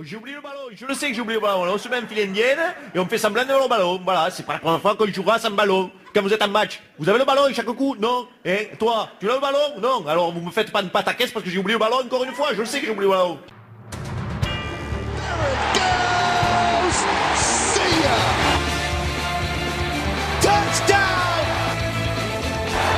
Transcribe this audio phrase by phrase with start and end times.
[0.00, 1.70] j'ai oublié le ballon, je le sais que j'ai oublié le ballon.
[1.70, 2.58] On se met un filet indienne
[2.94, 4.00] et on fait semblant d'avoir le ballon.
[4.02, 5.90] Voilà, c'est pas la première fois qu'on jouera sans ballon.
[6.14, 8.76] Quand vous êtes en match, vous avez le ballon et chaque coup, non Et eh,
[8.76, 10.06] toi, tu as le ballon Non?
[10.06, 11.98] Alors vous me faites pas de pâte à caisse parce que j'ai oublié le ballon
[12.06, 12.48] encore une fois.
[12.54, 13.38] Je le sais que j'ai oublié le ballon.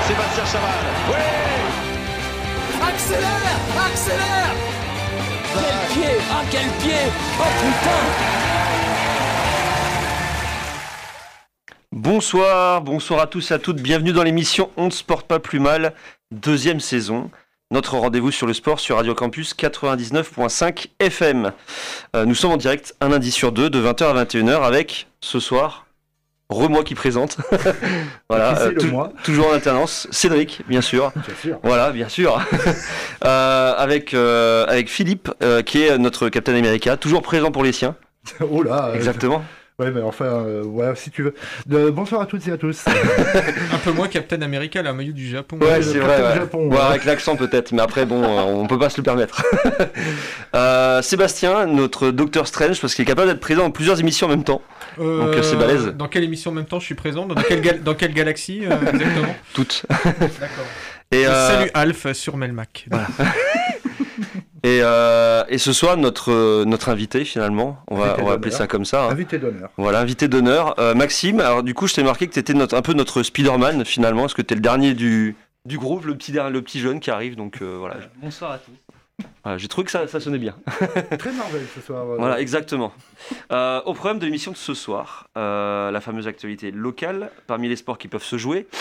[0.06, 0.70] Sébastien Chaval.
[1.08, 1.14] Oui
[2.86, 4.73] Accélère Accélère
[5.55, 8.34] Quel pied Ah quel pied Oh putain
[11.92, 15.38] Bonsoir, bonsoir à tous et à toutes, bienvenue dans l'émission On ne se porte pas
[15.38, 15.95] plus mal,
[16.33, 17.30] deuxième saison.
[17.70, 21.52] Notre rendez-vous sur le sport sur Radio Campus 99.5 FM.
[22.14, 25.41] Euh, nous sommes en direct un lundi sur deux de 20h à 21h avec ce
[25.41, 25.84] soir
[26.51, 27.39] Re-moi qui présente.
[28.29, 28.73] voilà, euh,
[29.23, 30.07] toujours en alternance.
[30.11, 31.11] Cédric, bien sûr.
[31.17, 31.59] Bien sûr.
[31.62, 32.39] Voilà, bien sûr.
[33.25, 37.73] euh, avec, euh, avec Philippe, euh, qui est notre Captain America, toujours présent pour les
[37.73, 37.97] siens.
[38.41, 39.43] oh là Exactement.
[39.80, 41.91] Ouais, mais enfin, euh, ouais, si tu veux.
[41.91, 42.84] bonsoir à toutes et à tous.
[42.86, 45.58] un peu moins Captain America, la maillot du Japon.
[45.61, 46.47] Ouais, c'est vrai.
[46.55, 46.79] Ouais.
[46.79, 49.42] avec l'accent peut-être, mais après, bon, euh, on peut pas se le permettre.
[50.55, 54.31] euh, Sébastien, notre Docteur Strange, parce qu'il est capable d'être présent dans plusieurs émissions en
[54.31, 54.62] même temps.
[54.98, 55.87] Donc c'est balèze.
[55.97, 59.34] Dans quelle émission en même temps je suis présent Dans quelle, dans quelle galaxie exactement
[59.55, 59.86] Toutes.
[59.91, 60.64] D'accord.
[61.11, 62.86] Et Salut Alf sur Melmac.
[62.91, 63.06] Voilà.
[64.64, 68.51] Et, euh, et, ce soir, notre, euh, notre invité, finalement, on va, on va appeler
[68.51, 69.05] ça comme ça.
[69.05, 69.11] Hein.
[69.11, 69.69] Invité d'honneur.
[69.77, 70.81] Voilà, invité d'honneur.
[70.81, 73.23] Euh, Maxime, alors du coup, je t'ai marqué que tu étais notre, un peu notre
[73.23, 75.36] Spider-Man, finalement, parce que tu es le dernier du,
[75.67, 77.36] du groupe, le petit, le petit jeune qui arrive.
[77.36, 77.97] Donc euh, voilà.
[78.23, 78.73] Bonsoir à tous.
[79.43, 80.57] Voilà, J'ai trouvé que ça, ça sonnait bien.
[81.19, 82.05] Très Marvel ce soir.
[82.05, 82.93] Voilà, exactement.
[83.53, 87.98] Euh, au programme de l'émission de ce soir, la fameuse actualité locale, parmi les sports
[87.98, 88.67] qui peuvent se jouer.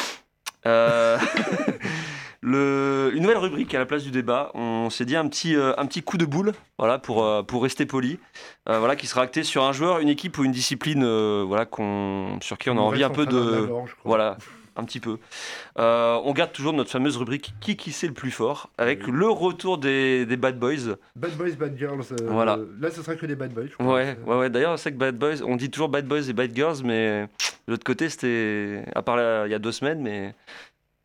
[2.45, 4.51] Le, une nouvelle rubrique à la place du débat.
[4.53, 7.63] On s'est dit un petit, euh, un petit coup de boule, voilà, pour, euh, pour
[7.63, 8.19] rester poli,
[8.67, 11.05] euh, voilà, qui sera acté sur un joueur, une équipe ou une discipline,
[11.45, 13.69] voilà, qu'on, sur qui on a envie un peu de,
[14.03, 14.37] voilà,
[14.75, 15.17] un petit peu.
[15.75, 19.77] on garde toujours notre fameuse rubrique qui qui c'est le plus fort, avec le retour
[19.77, 20.95] des, des, bad boys.
[21.15, 22.03] Bad boys, bad girls.
[22.27, 22.57] voilà.
[22.79, 23.67] Là, ce sera que des bad boys.
[23.67, 23.93] Je crois.
[23.93, 24.49] Ouais, ouais, ouais.
[24.49, 27.27] D'ailleurs, c'est que bad boys, on dit toujours bad boys et bad girls, mais
[27.67, 30.35] de l'autre côté, c'était, à part il y a deux semaines, mais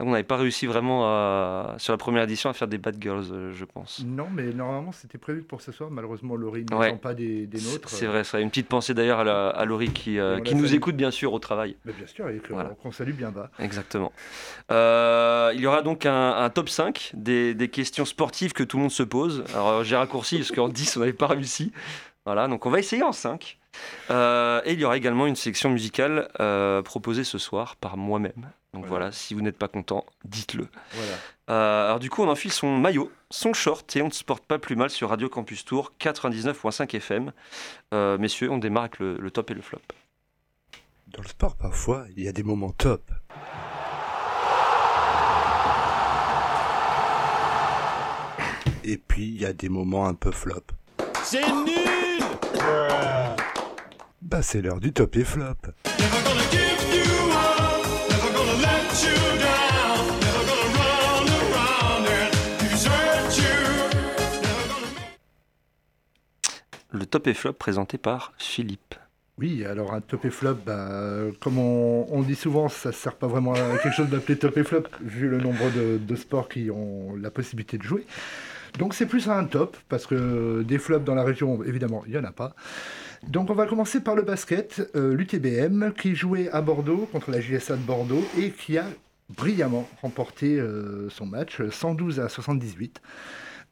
[0.00, 3.26] on n'avait pas réussi vraiment à, sur la première édition à faire des Bad Girls,
[3.32, 4.04] euh, je pense.
[4.06, 5.90] Non, mais normalement c'était prévu pour ce soir.
[5.90, 6.96] Malheureusement, Laurie ne ouais.
[6.96, 7.88] pas des, nôtres.
[7.88, 8.38] C'est vrai, ça.
[8.38, 11.76] Une petite pensée d'ailleurs à, Laurie qui, euh, qui nous écoute bien sûr au travail.
[11.84, 12.40] Mais bien sûr, et
[12.80, 13.50] qu'on salue bien bas.
[13.58, 14.12] Exactement.
[14.70, 18.82] Euh, il y aura donc un, top 5 des, des, questions sportives que tout le
[18.82, 19.42] monde se pose.
[19.52, 21.72] Alors j'ai raccourci parce qu'en 10 on n'avait pas réussi.
[22.24, 23.58] Voilà, donc on va essayer en 5.
[24.10, 26.28] et il y aura également une section musicale
[26.84, 28.48] proposée ce soir par moi-même.
[28.74, 30.68] Donc voilà, si vous n'êtes pas content, dites-le.
[30.92, 31.12] Voilà.
[31.50, 34.44] Euh, alors du coup, on enfile son maillot, son short et on ne se porte
[34.44, 37.32] pas plus mal sur Radio Campus Tour 99.5 FM.
[37.94, 39.80] Euh, messieurs, on démarre avec le, top et le flop.
[41.08, 43.10] Dans le sport, parfois, il y a des moments top.
[48.84, 50.64] Et puis, il y a des moments un peu flop.
[51.22, 52.22] C'est nul
[54.20, 55.56] Bah, c'est l'heure du top et flop.
[66.98, 68.94] Le top et flop présenté par Philippe.
[69.38, 73.28] Oui, alors un top et flop, bah, comme on, dit souvent, ça ne sert pas
[73.28, 77.14] vraiment à quelque chose d'appeler top et flop, vu le nombre de, sports qui ont
[77.14, 78.04] la possibilité de jouer.
[78.78, 82.18] Donc c'est plus un top, parce que des flops dans la région, évidemment, il n'y
[82.18, 82.54] en a pas.
[83.28, 87.40] Donc on va commencer par le basket, euh, l'UTBM, qui jouait à Bordeaux contre la
[87.40, 88.86] JSA de Bordeaux et qui a
[89.30, 93.00] brillamment remporté euh, son match, 112 à 78.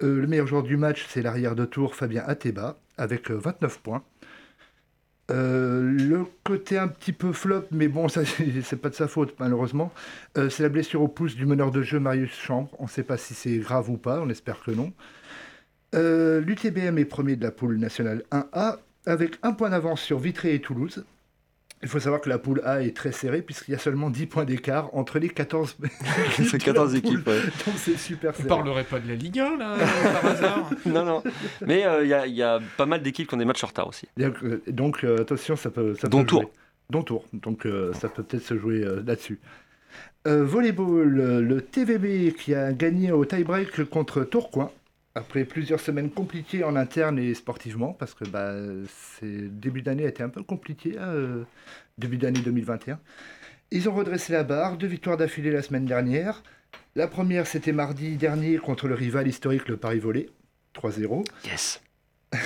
[0.03, 3.79] Euh, le meilleur joueur du match, c'est l'arrière de tour Fabien Ateba, avec 29 euh,
[3.83, 4.05] points.
[5.33, 8.23] Euh, le côté un petit peu flop, mais bon, ça
[8.63, 9.93] c'est pas de sa faute malheureusement,
[10.35, 12.71] c'est la blessure au pouce du meneur de jeu Marius Chambre.
[12.79, 14.93] On ne sait pas si c'est grave ou pas, on espère que non.
[15.93, 20.61] L'UTBM est premier de la poule nationale 1A avec un point d'avance sur Vitré et
[20.61, 21.05] Toulouse.
[21.83, 24.27] Il faut savoir que la poule A est très serrée puisqu'il y a seulement 10
[24.27, 25.77] points d'écart entre les 14,
[26.59, 27.27] 14 équipes.
[27.27, 27.41] Ouais.
[27.67, 28.49] Donc c'est super serré.
[28.49, 29.77] Vous parlerez pas de la Ligue 1 là,
[30.13, 31.23] par hasard Non, non.
[31.67, 34.09] Mais euh, il y, a pas mal d'équipes qui ont des matchs en retard aussi.
[34.69, 35.95] Donc, euh, attention, ça peut.
[35.95, 36.43] Ça Don peut tour.
[36.43, 36.53] Jouer.
[36.89, 37.25] Don tour.
[37.35, 39.39] Donc euh, ça peut peut-être se jouer là-dessus.
[40.25, 44.73] volleyball, le TVB qui a gagné au tie-break contre Tourcoing
[45.17, 48.53] après plusieurs semaines compliquées en interne et sportivement, parce que bah,
[49.23, 51.45] début d'année a été un peu compliqué, hein, euh,
[51.97, 53.01] début d'année 2021.
[53.71, 56.43] Ils ont redressé la barre, deux victoires d'affilée la semaine dernière.
[56.95, 60.29] La première, c'était mardi dernier contre le rival historique, le Paris Volé,
[60.75, 61.25] 3-0.
[61.47, 61.81] Yes.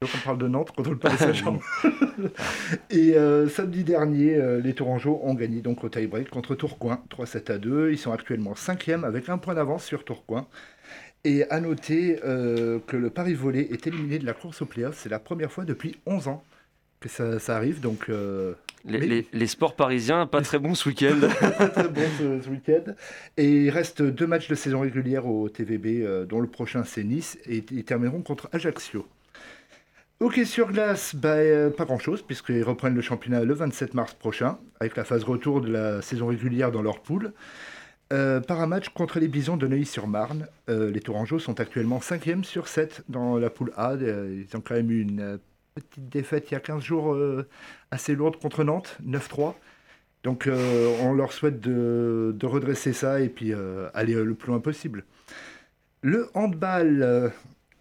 [0.00, 1.60] Donc on parle de Nantes contre le Paris Saint-Germain.
[2.90, 7.52] Et euh, samedi dernier, euh, les Tourangeaux ont gagné donc au tie-break contre Tourcoing, 3-7
[7.52, 7.92] à 2.
[7.92, 10.48] Ils sont actuellement 5e avec un point d'avance sur Tourcoing.
[11.24, 14.98] Et à noter euh, que le Paris Volé est éliminé de la course au playoff.
[15.00, 16.42] C'est la première fois depuis 11 ans
[17.00, 17.80] que ça, ça arrive.
[17.80, 18.54] Donc euh,
[18.84, 21.18] Les, Mais- les- les sports parisiens, pas très bons ce week-end.
[21.28, 22.92] très très bon ce, ce week-end.
[23.36, 27.04] Et il reste deux matchs de saison régulière au TVB, euh, dont le prochain c'est
[27.04, 29.06] Nice, et ils termineront contre Ajaccio.
[30.18, 34.58] Ok, sur glace, bah, euh, pas grand-chose, puisqu'ils reprennent le championnat le 27 mars prochain,
[34.80, 37.32] avec la phase retour de la saison régulière dans leur poule.
[38.12, 42.44] Euh, par un match contre les Bisons de Neuilly-sur-Marne, euh, les Tourangeaux sont actuellement 5e
[42.44, 43.92] sur 7 dans la poule A.
[43.92, 45.38] Euh, Ils ont quand même eu une
[45.74, 47.16] petite défaite il y a 15 jours
[47.90, 49.54] assez lourde contre Nantes, 9-3.
[50.22, 53.54] Donc on leur souhaite de, redresser ça et puis
[53.94, 55.04] aller le plus loin possible.
[56.02, 57.32] Le handball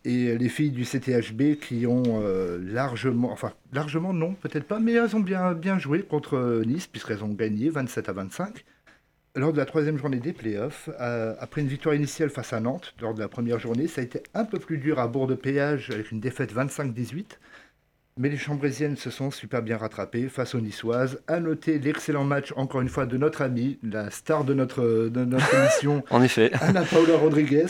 [0.06, 2.24] et les filles du CTHB qui ont
[2.62, 7.26] largement, enfin largement non, peut-être pas, mais elles ont bien, bien joué contre Nice puisqu'elles
[7.26, 8.64] ont gagné 27 à 25.
[9.34, 12.94] Lors de la troisième journée des playoffs, euh, après une victoire initiale face à Nantes,
[13.00, 15.36] lors de la première journée, ça a été un peu plus dur à bord de
[15.36, 17.38] péage avec une défaite 25-18.
[18.18, 21.22] Mais les Chambrésiennes se sont super bien rattrapées face aux Niçoises.
[21.28, 25.24] À noter l'excellent match, encore une fois, de notre amie, la star de notre, de
[25.24, 26.52] notre émission, En effet.
[26.60, 27.68] Ana Paula Rodriguez,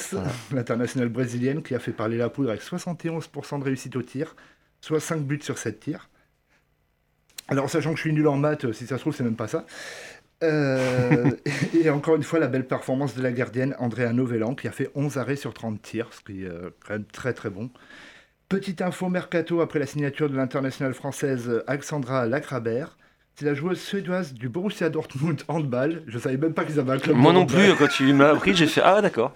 [0.52, 4.36] l'internationale brésilienne, qui a fait parler la poudre avec 71% de réussite au tir,
[4.82, 6.10] soit 5 buts sur 7 tirs.
[7.48, 9.48] Alors, sachant que je suis nul en maths, si ça se trouve, c'est même pas
[9.48, 9.66] ça.
[10.44, 11.32] Euh,
[11.74, 14.72] et, et encore une fois, la belle performance de la gardienne Andrea Novellan, qui a
[14.72, 17.70] fait 11 arrêts sur 30 tirs, ce qui est euh, quand même très très bon.
[18.50, 22.98] Petite info mercato après la signature de l'internationale française Alexandra Lacrabert.
[23.36, 26.04] C'est la joueuse suédoise du Borussia Dortmund handball.
[26.08, 27.16] Je savais même pas qu'ils avaient un club.
[27.16, 27.58] Moi non handball.
[27.58, 29.34] plus, quand tu m'as appris, j'ai fait Ah, d'accord.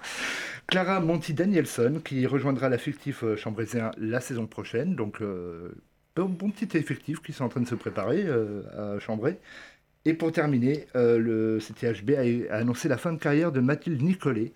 [0.68, 4.96] Clara Monti Danielson qui rejoindra l'effectif euh, chambrésien la saison prochaine.
[4.96, 5.70] Donc, euh,
[6.16, 9.40] bon, bon petit effectif qui sont en train de se préparer euh, à Chambray.
[10.06, 12.12] Et pour terminer, euh, le CTHB
[12.52, 14.54] a, a annoncé la fin de carrière de Mathilde Nicolet.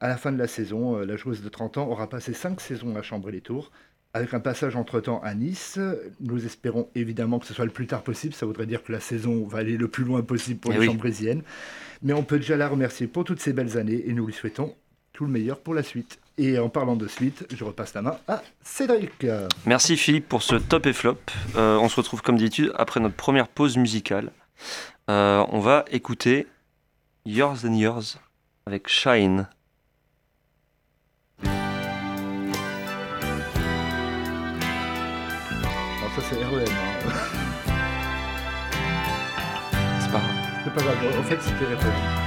[0.00, 2.60] À la fin de la saison, euh, la joueuse de 30 ans aura passé 5
[2.60, 3.70] saisons à Chambray-les-Tours.
[4.14, 5.78] Avec un passage entre-temps à Nice,
[6.20, 8.32] nous espérons évidemment que ce soit le plus tard possible.
[8.32, 10.80] Ça voudrait dire que la saison va aller le plus loin possible pour Eh les
[10.80, 10.86] oui.
[10.86, 11.42] Chambrésiennes.
[12.02, 14.74] Mais on peut déjà la remercier pour toutes ces belles années et nous lui souhaitons
[15.12, 16.18] tout le meilleur pour la suite.
[16.38, 19.26] Et en parlant de suite, je repasse la main à Cédric.
[19.66, 21.18] Merci Philippe pour ce top et flop.
[21.56, 24.30] Euh, on se retrouve comme d'habitude après notre première pause musicale.
[25.10, 26.46] Euh, on va écouter
[27.24, 28.18] Yours and Yours
[28.66, 29.48] avec Shine.
[35.98, 36.64] Alors ça c'est REM.
[36.64, 37.10] hein.
[40.00, 40.30] C'est pas grave.
[40.64, 41.18] C'est pas grave.
[41.18, 42.25] En fait c'était REM.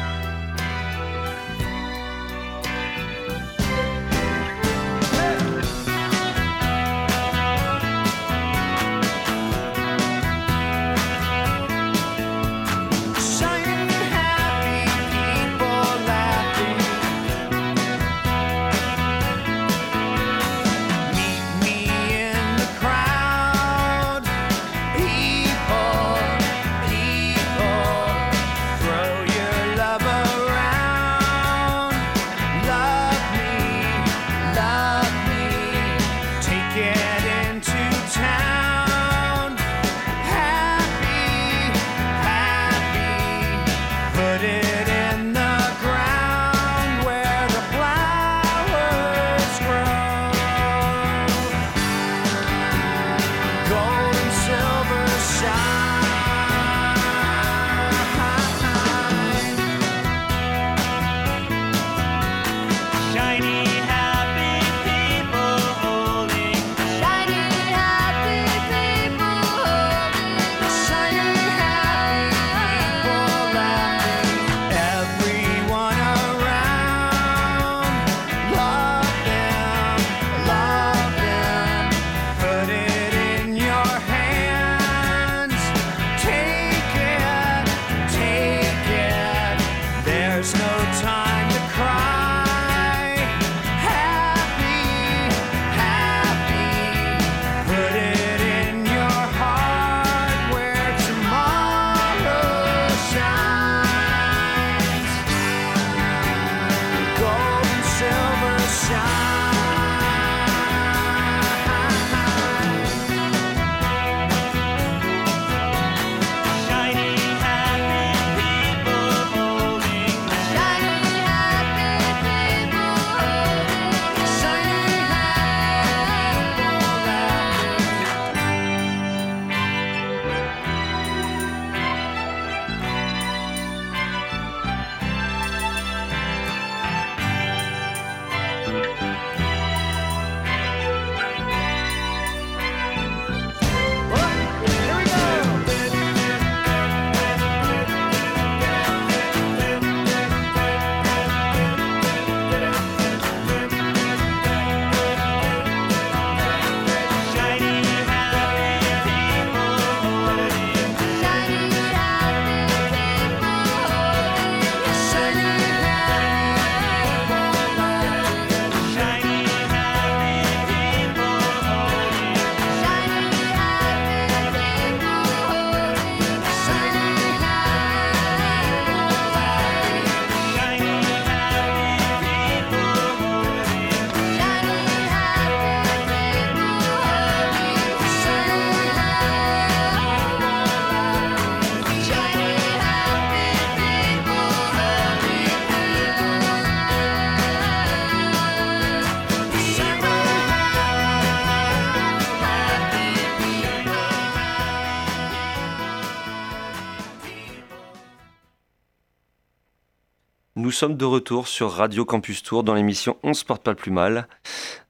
[210.80, 213.92] Sommes de retour sur Radio Campus Tour dans l'émission On se porte pas le plus
[213.92, 214.30] mal.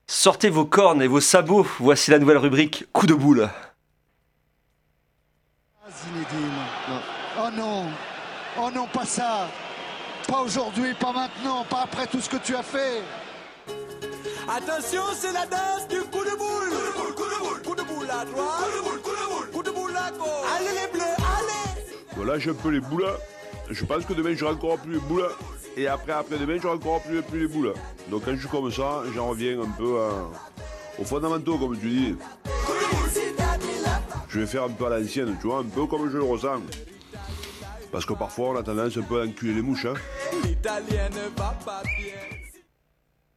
[0.05, 3.49] Sortez vos cornes et vos sabots, voici la nouvelle rubrique Coup de boule.
[5.89, 6.51] Zinedine.
[7.39, 7.85] Oh non,
[8.61, 9.47] oh non, pas ça.
[10.27, 13.01] Pas aujourd'hui, pas maintenant, pas après tout ce que tu as fait.
[14.47, 16.69] Attention, c'est la danse du coup de boule.
[16.93, 17.61] Coup de boule, coup de boule.
[17.63, 18.59] Coup de boule à droite.
[18.59, 19.51] Coup de boule, coup de boule.
[19.51, 20.27] Coup de boule à gauche.
[20.55, 21.95] Allez les bleus, allez.
[22.15, 23.09] Voilà, j'ai un peu les boules.
[23.71, 25.27] Je pense que demain, j'aurai encore plus les boules.
[25.77, 27.73] Et après, après demain, j'aurai encore plus, les boules.
[28.09, 30.27] Donc quand je suis comme ça, j'en reviens un peu à-
[31.01, 32.15] aux fondamentaux, comme tu dis.
[34.29, 36.61] Je vais faire un peu à l'ancienne, tu vois, un peu comme je le ressens.
[37.91, 39.85] Parce que parfois, on a tendance un peu à enculer les mouches.
[39.85, 39.93] Hein.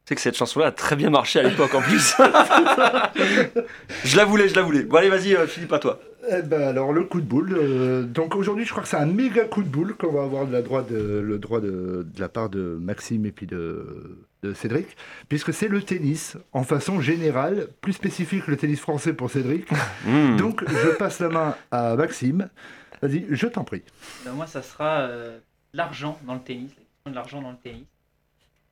[0.05, 2.13] C'est que cette chanson-là a très bien marché à l'époque en plus.
[4.03, 4.83] je la voulais, je la voulais.
[4.83, 5.99] Bon allez, vas-y euh, Philippe, à toi.
[6.29, 7.53] Eh ben alors le coup de boule.
[7.53, 10.47] euh, donc aujourd'hui je crois que c'est un méga coup de boule qu'on va avoir
[10.47, 14.25] de la droite de, le droit de, de la part de Maxime et puis de,
[14.41, 14.87] de Cédric,
[15.27, 19.67] puisque c'est le tennis en façon générale, plus spécifique le tennis français pour Cédric.
[20.05, 20.35] Hmm.
[20.35, 22.49] Donc je passe la main à Maxime.
[23.01, 23.83] Vas-y, je t'en prie.
[24.25, 25.37] Ben, moi, ça sera euh,
[25.73, 26.71] l'argent dans le tennis,
[27.05, 27.85] de l'argent dans le tennis.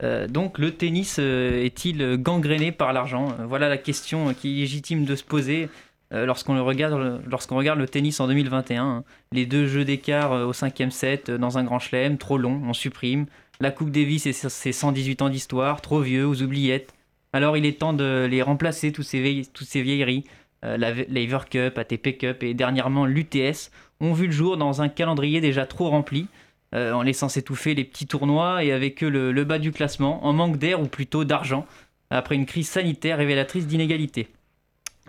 [0.04, 3.36] Euh, donc, le tennis euh, est-il gangréné par l'argent?
[3.48, 5.70] Voilà la question euh, qui est légitime de se poser
[6.14, 8.84] euh, lorsqu'on regarde, le tennis en 2021.
[8.84, 9.04] hein.
[9.32, 12.62] Les deux jeux d'écart euh, au cinquième set euh, dans un grand chelem, trop long,
[12.66, 13.26] on supprime.
[13.60, 16.94] La Coupe Davis et ses 118 ans d'histoire, trop vieux, aux oubliettes.
[17.32, 20.26] Alors, il est temps de les remplacer, toutes ces vieilleries.
[20.64, 25.42] La Lever Cup, ATP Cup et dernièrement l'UTS ont vu le jour dans un calendrier
[25.42, 26.28] déjà trop rempli,
[26.74, 30.58] en laissant s'étouffer les petits tournois et avec eux le bas du classement, en manque
[30.58, 31.66] d'air ou plutôt d'argent,
[32.10, 34.28] après une crise sanitaire révélatrice d'inégalités.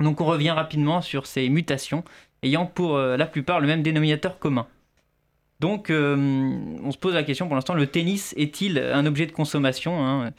[0.03, 2.05] Donc on revient rapidement sur ces mutations,
[2.43, 4.67] ayant pour euh, la plupart le même dénominateur commun.
[5.61, 6.17] Donc euh,
[6.83, 10.33] on se pose la question pour l'instant, le tennis est-il un objet de consommation hein?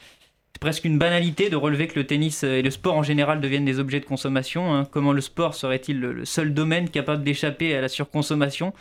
[0.52, 3.64] C'est presque une banalité de relever que le tennis et le sport en général deviennent
[3.64, 4.72] des objets de consommation.
[4.72, 4.84] hein.
[4.84, 8.72] Comment le sport serait-il le seul domaine capable d'échapper à la surconsommation?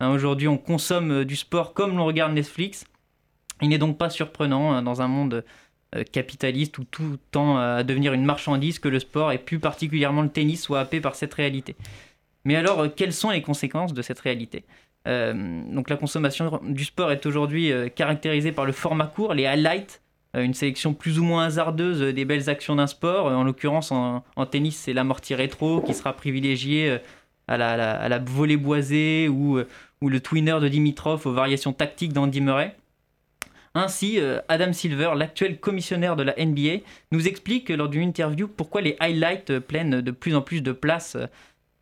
[0.00, 2.84] Hein, Aujourd'hui, on consomme euh, du sport comme l'on regarde Netflix.
[3.62, 5.44] Il n'est donc pas surprenant dans un monde
[6.12, 10.28] capitaliste où tout tend à devenir une marchandise que le sport et plus particulièrement le
[10.28, 11.74] tennis soit happé par cette réalité.
[12.44, 14.64] Mais alors, euh, quelles sont les conséquences de cette réalité?
[15.08, 19.46] Euh, Donc la consommation du sport est aujourd'hui euh, caractérisée par le format court, les
[19.46, 20.00] highlights,
[20.36, 23.26] euh, une sélection plus ou moins hasardeuse euh, des belles actions d'un sport.
[23.28, 26.98] Euh, En l'occurrence, en, en tennis, c'est l'amorti rétro qui sera privilégié euh,
[27.48, 29.66] à la, volée boisée ou, euh,
[30.00, 32.76] ou le twinner de Dimitrov aux variations tactiques d'Andy Murray.
[33.74, 38.80] Ainsi, euh, Adam Silver, l'actuel commissionnaire de la NBA, nous explique lors d'une interview pourquoi
[38.80, 41.16] les highlights prennent de plus en plus de place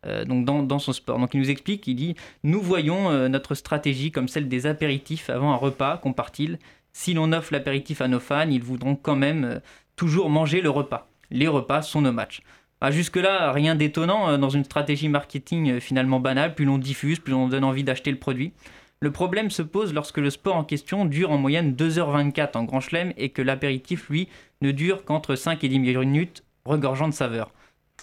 [0.05, 1.17] euh, dans, dans son sport.
[1.17, 5.31] Donc il nous explique, il dit Nous voyons euh, notre stratégie comme celle des apéritifs
[5.31, 6.59] avant un repas, compare-t-il.
[6.93, 9.59] Si l'on offre l'apéritif à nos fans, ils voudront quand même
[9.95, 11.09] toujours manger le repas.
[11.31, 12.41] Les repas sont nos matchs.
[12.81, 16.55] Ah, Jusque-là, rien d'étonnant dans une stratégie marketing finalement banale.
[16.55, 18.53] Plus l'on diffuse, plus on donne envie d'acheter le produit.
[19.01, 22.81] Le problème se pose lorsque le sport en question dure en moyenne 2h24 en grand
[22.81, 24.27] chelem et que l'apéritif, lui,
[24.61, 27.51] ne dure qu'entre 5 et 10 minutes, regorgeant de saveur.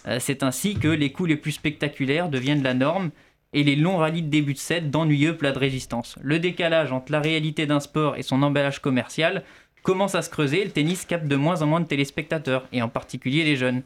[0.07, 3.11] Euh, C'est ainsi que les coups les plus spectaculaires deviennent la norme
[3.53, 6.17] et les longs rallyes de début de set d'ennuyeux plats de résistance.
[6.23, 9.43] Le décalage entre la réalité d'un sport et son emballage commercial
[9.83, 12.81] commence à se creuser et le tennis capte de moins en moins de téléspectateurs, et
[12.81, 13.83] en particulier les jeunes.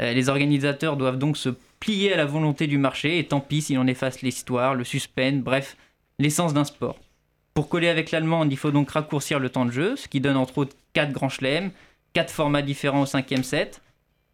[0.00, 3.60] Euh, les organisateurs doivent donc se plier à la volonté du marché, et tant pis
[3.60, 5.76] si l'on efface l'histoire, le suspense, bref,
[6.18, 6.98] l'essence d'un sport.
[7.54, 10.36] Pour coller avec l'allemande, il faut donc raccourcir le temps de jeu, ce qui donne
[10.36, 11.70] entre autres 4 grands chelems,
[12.12, 13.80] 4 formats différents au cinquième set.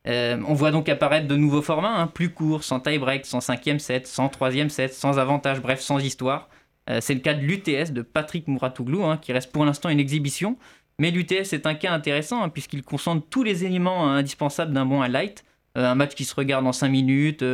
[0.09, 3.79] Euh, on voit donc apparaître de nouveaux formats, hein, plus courts, sans tie-break, sans cinquième
[3.79, 6.49] set, sans troisième set, sans avantage, bref, sans histoire.
[6.91, 10.01] Euh, c'est le cas de l'UTS de Patrick Mouratoglou, hein, qui reste pour l'instant une
[10.01, 10.57] exhibition.
[10.99, 15.01] Mais l'UTS est un cas intéressant, hein, puisqu'il concentre tous les éléments indispensables d'un bon
[15.01, 15.45] highlight.
[15.79, 17.45] Euh, un match qui se regarde en 5 minutes,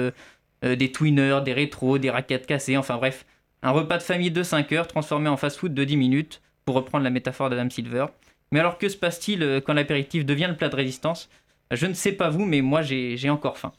[0.62, 3.26] des twinners, des rétros, des raquettes cassées, enfin bref.
[3.62, 7.03] Un repas de famille de 5 heures transformé en fast-food de 10 minutes, pour reprendre
[7.03, 8.05] la métaphore d'Adam Silver.
[8.53, 11.31] Mais alors que se passe-t-il euh, quand l'apéritif devient le plat de résistance?
[11.71, 13.73] Je ne sais pas vous, mais moi j'ai encore faim.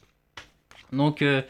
[0.91, 1.43] Donc euh,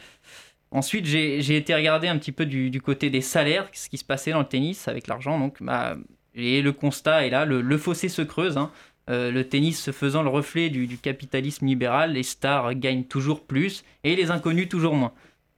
[0.71, 4.31] ensuite j'ai été regarder un petit peu du, côté des salaires, ce qui se passait
[4.31, 5.39] dans le tennis avec l'argent.
[5.39, 5.95] Donc bah,
[6.35, 8.57] et le constat est là, le, fossé se creuse.
[8.57, 8.69] hein.
[9.09, 13.85] Euh, le tennis se faisant le reflet du, capitalisme libéral, les stars gagnent toujours plus
[14.03, 15.13] et les inconnus toujours moins.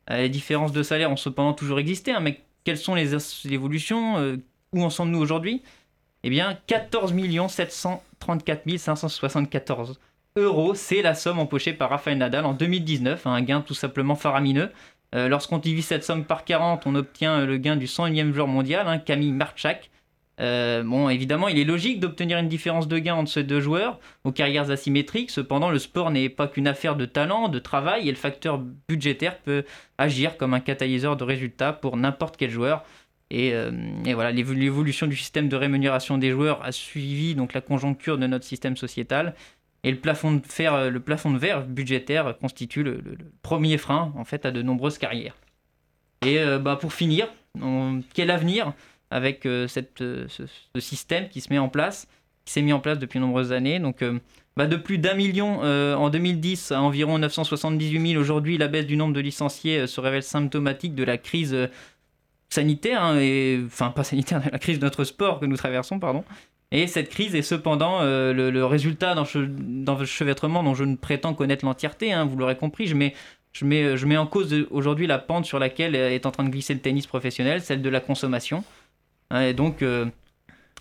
[0.10, 3.16] Les différences de salaire ont cependant toujours existé, hein, mais quelles sont les
[3.52, 4.38] évolutions euh,
[4.74, 5.64] Où en sommes-nous aujourd'hui?
[6.24, 7.14] Eh bien, 14
[7.50, 10.00] 734 574
[10.38, 14.16] euros, c'est la somme empochée par Rafael Nadal en 2019, hein, un gain tout simplement
[14.16, 14.72] faramineux.
[15.14, 18.48] Euh, Lorsqu'on divise cette somme par 40, on obtient euh, le gain du 101e joueur
[18.48, 19.91] mondial, hein, Camille Marchak.
[20.42, 24.00] Euh, bon, évidemment, il est logique d'obtenir une différence de gain entre ces deux joueurs
[24.24, 25.30] aux carrières asymétriques.
[25.30, 29.38] Cependant, le sport n'est pas qu'une affaire de talent, de travail, et le facteur budgétaire
[29.40, 29.66] peut
[29.98, 32.84] agir comme un catalyseur de résultats pour n'importe quel joueur.
[33.30, 33.72] Et, euh,
[34.14, 38.26] voilà, l'évo- l'évolution du système de rémunération des joueurs a suivi donc la conjoncture de
[38.28, 39.36] notre système sociétal.
[39.84, 43.02] Et le plafond de, fer, euh, le plafond de verre budgétaire constitue le,
[43.42, 45.36] premier frein en fait à de nombreuses carrières.
[46.24, 47.28] Et bah, pour finir,
[48.14, 48.74] quel avenir?
[49.12, 49.68] Avec euh,
[50.02, 52.08] euh, ce, système qui se met en place,
[52.46, 53.80] qui s'est mis en place depuis de nombreuses années.
[53.80, 54.20] Donc, euh,
[54.58, 58.98] bah, de plus d'un million en 2010 à environ 978 000 aujourd'hui, la baisse du
[58.98, 61.56] nombre de licenciés se révèle symptomatique de la crise
[62.50, 63.18] sanitaire, hein,
[63.66, 66.26] enfin pas sanitaire, la crise de notre sport que nous traversons, pardon.
[66.72, 70.86] Et cette crise est cependant euh, le, le résultat d'un che- d'un chevêtrement dont je
[70.86, 73.14] ne prétends connaître l'entièreté, hein, vous l'aurez compris, je mets,
[73.52, 76.80] je, mets, en cause aujourd'hui la pente sur laquelle est en train de glisser le
[76.80, 78.64] tennis professionnel, celle de la consommation.
[79.32, 80.06] Hein, Et donc, euh,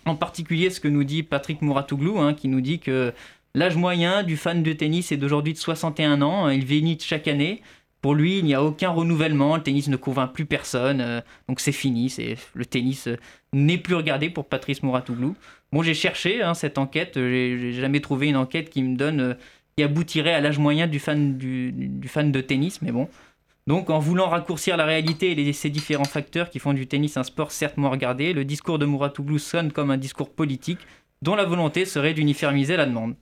[0.05, 3.13] en particulier, ce que nous dit Patrick Mouratoglou, hein, qui nous dit que
[3.55, 6.45] l'âge moyen du fan de tennis est d'aujourd'hui de 61 ans.
[6.45, 7.61] hein, Il vieillit chaque année.
[8.01, 9.55] Pour lui, il n'y a aucun renouvellement.
[9.57, 11.01] Le tennis ne convainc plus personne.
[11.01, 12.09] euh, donc c'est fini.
[12.09, 13.17] C'est le tennis euh,
[13.53, 15.35] n'est plus regardé pour Patrice Mouratoglou.
[15.71, 17.13] Bon, j'ai cherché cette enquête.
[17.15, 19.37] J'ai jamais trouvé une enquête qui me donne
[19.77, 22.81] qui aboutirait à l'âge moyen du fan du fan de tennis.
[22.81, 23.07] Mais bon.
[23.71, 27.23] Donc, en voulant raccourcir la réalité et ces différents facteurs qui font du tennis un
[27.23, 30.79] sport certes moins regardé, le discours de Mouratoglou sonne comme un discours politique
[31.21, 33.15] dont la volonté serait d'uniformiser la demande.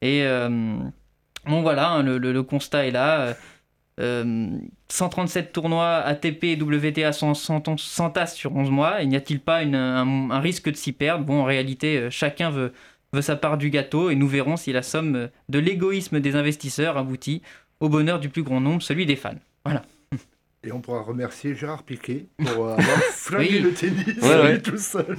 [0.00, 0.48] Et euh,
[1.44, 3.20] bon, voilà, hein, le, constat est là.
[3.20, 3.34] Euh,
[4.00, 4.48] euh,
[4.88, 9.02] 137 tournois ATP et WTA sont- sont- s'entassent sur 11 mois.
[9.02, 11.26] Et n'y a-t-il pas un, risque de s'y perdre?
[11.26, 12.72] Bon, en réalité, euh, chacun veut,
[13.20, 16.96] sa part du gâteau et nous verrons si la somme euh, de l'égoïsme des investisseurs
[16.96, 17.42] aboutit
[17.80, 19.34] au bonheur du plus grand nombre, celui des fans.
[19.64, 19.82] Voilà.
[20.66, 23.58] Et on pourra remercier Gérard Piquet pour euh, avoir flingué Oui.
[23.60, 24.52] le tennis Ouais, ouais.
[24.54, 25.16] lui tout seul.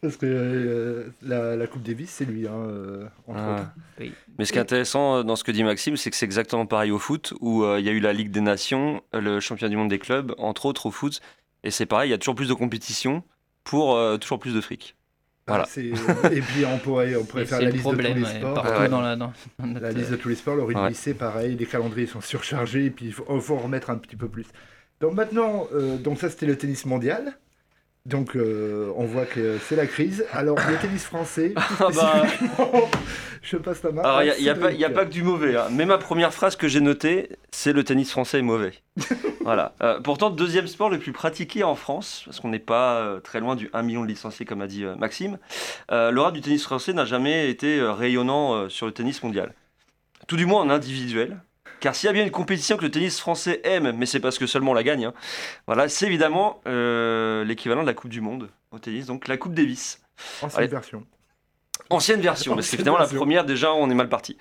[0.00, 3.54] Parce que euh, la, la Coupe Davis, c'est lui, hein, euh, entre Ah.
[4.00, 4.12] autres.
[4.38, 6.90] Mais ce qui est intéressant dans ce que dit Maxime, c'est que c'est exactement pareil
[6.90, 9.76] au foot, où euh, il y a eu la Ligue des Nations, le championnat du
[9.76, 11.20] monde des clubs, entre autres au foot.
[11.62, 13.22] Et c'est pareil, il y a toujours plus de compétition
[13.62, 14.96] pour euh, toujours plus de fric.
[15.48, 15.64] Voilà.
[15.68, 18.54] C'est- Et puis on pourrait, on pourrait faire la liste problème de tous les sports.
[18.54, 18.88] partout Ouais.
[18.88, 20.94] dans la, dans, dans notre, La liste de tous les sports, le rugby Ouais.
[20.94, 23.96] c'est pareil, les calendriers sont surchargés et puis il faut, il faut en remettre un
[23.96, 24.46] petit peu plus.
[25.00, 27.36] Donc maintenant, euh, donc ça c'était le tennis mondial.
[28.04, 30.26] Donc euh, on voit que c'est la crise.
[30.32, 32.24] Alors le tennis français, Ah bah.
[33.42, 34.02] je passe la main.
[34.02, 34.92] Alors, il n'y a, a Cédric.
[34.92, 35.56] pas que du mauvais.
[35.56, 35.68] hein.
[35.70, 38.72] Mais ma première phrase que j'ai notée, c'est le tennis français est mauvais.
[39.42, 39.74] voilà.
[39.82, 43.38] Euh, pourtant, deuxième sport le plus pratiqué en France, parce qu'on n'est pas euh, très
[43.38, 45.38] loin du 1 million de licenciés, comme a dit Maxime,
[45.90, 49.52] l'aura du tennis français n'a jamais été rayonnant sur le tennis mondial.
[50.26, 51.40] Tout du moins en individuel.
[51.82, 54.38] Car s'il y a bien une compétition que le tennis français aime, mais c'est parce
[54.38, 55.14] que seulement on la gagne, hein,
[55.66, 59.52] voilà, c'est évidemment euh, l'équivalent de la Coupe du Monde au tennis, donc la Coupe
[59.52, 60.00] Davis.
[60.42, 60.68] Ancienne Allez.
[60.68, 61.04] version.
[61.90, 64.38] Ancienne version, parce qu'évidemment la première déjà on est mal parti.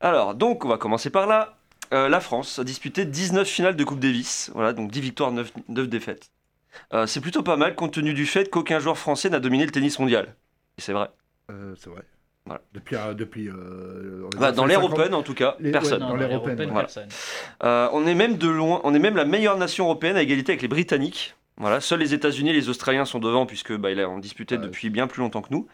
[0.00, 1.58] Alors donc on va commencer par là.
[1.92, 5.52] Euh, la France a disputé 19 finales de Coupe Davis, voilà donc 10 victoires, 9,
[5.68, 6.30] 9 défaites.
[6.94, 9.72] Euh, c'est plutôt pas mal compte tenu du fait qu'aucun joueur français n'a dominé le
[9.72, 10.36] tennis mondial.
[10.78, 11.10] Et c'est vrai.
[11.50, 12.02] Euh, c'est vrai.
[12.46, 12.60] Voilà.
[12.74, 16.02] Depuis, euh, depuis euh, Bah, dans 50 open en tout cas, Les- personne.
[16.02, 16.80] ouais, dans l'ère européenne, voilà.
[16.86, 17.08] personne.
[17.64, 20.52] Euh, on est même de loin, on est même la meilleure nation européenne à égalité
[20.52, 21.34] avec les Britanniques.
[21.58, 24.62] Voilà, seuls les États-Unis et les Australiens sont devant puisque bah, ils ont disputé Ouais.
[24.62, 25.66] depuis bien plus longtemps que nous.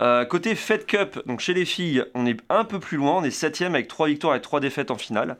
[0.00, 3.22] Euh, côté Fed Cup, donc chez les filles, on est un peu plus loin, on
[3.24, 5.36] est septième avec trois victoires et trois défaites en finale.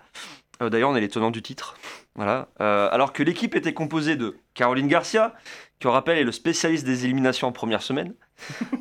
[0.63, 1.77] Euh, D'ailleurs, on est les tenants du titre.
[2.17, 2.49] Voilà.
[2.61, 5.35] Euh, alors que l'équipe était composée de Caroline Garcia,
[5.81, 8.13] qui on rappelle est le spécialiste des éliminations en première semaine.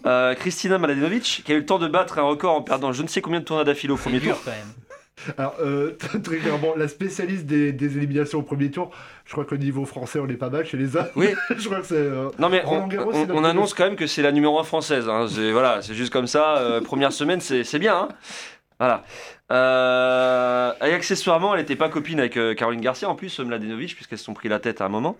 [0.06, 3.04] Euh, Kristina Mladenovic, qui a eu le temps de battre un record en perdant je
[3.04, 4.46] ne sais combien de tournois d'affilée au premier dur tour.
[4.46, 4.74] quand même.
[5.38, 8.92] Alors, euh, très clairement, la spécialiste des, des éliminations au premier tour,
[9.26, 11.08] je crois qu'au niveau français, on est pas mal chez les hommes.
[11.16, 11.30] Oui.
[11.58, 11.96] je crois que c'est.
[11.96, 15.10] euh, Non mais on, annonce quand même que c'est la numéro 1 française.
[15.10, 15.26] hein.
[15.28, 16.58] C'est voilà, c'est juste comme ça.
[16.60, 17.98] euh, première semaine, c'est c'est bien.
[17.98, 18.08] hein.
[18.80, 19.04] Voilà.
[19.52, 24.20] Euh, et accessoirement, elle n'était pas copine avec euh, Caroline Garcia en plus, Mladenovic, puisqu'elles
[24.20, 25.18] se sont pris la tête à un moment.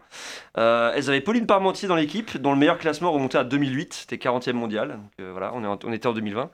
[0.58, 4.18] Euh, elles avaient Pauline Parmentier dans l'équipe, dont le meilleur classement remontait à 2008, c'était
[4.18, 4.90] 40e mondial.
[4.92, 6.50] Donc euh, voilà, on, est en- on était en 2020.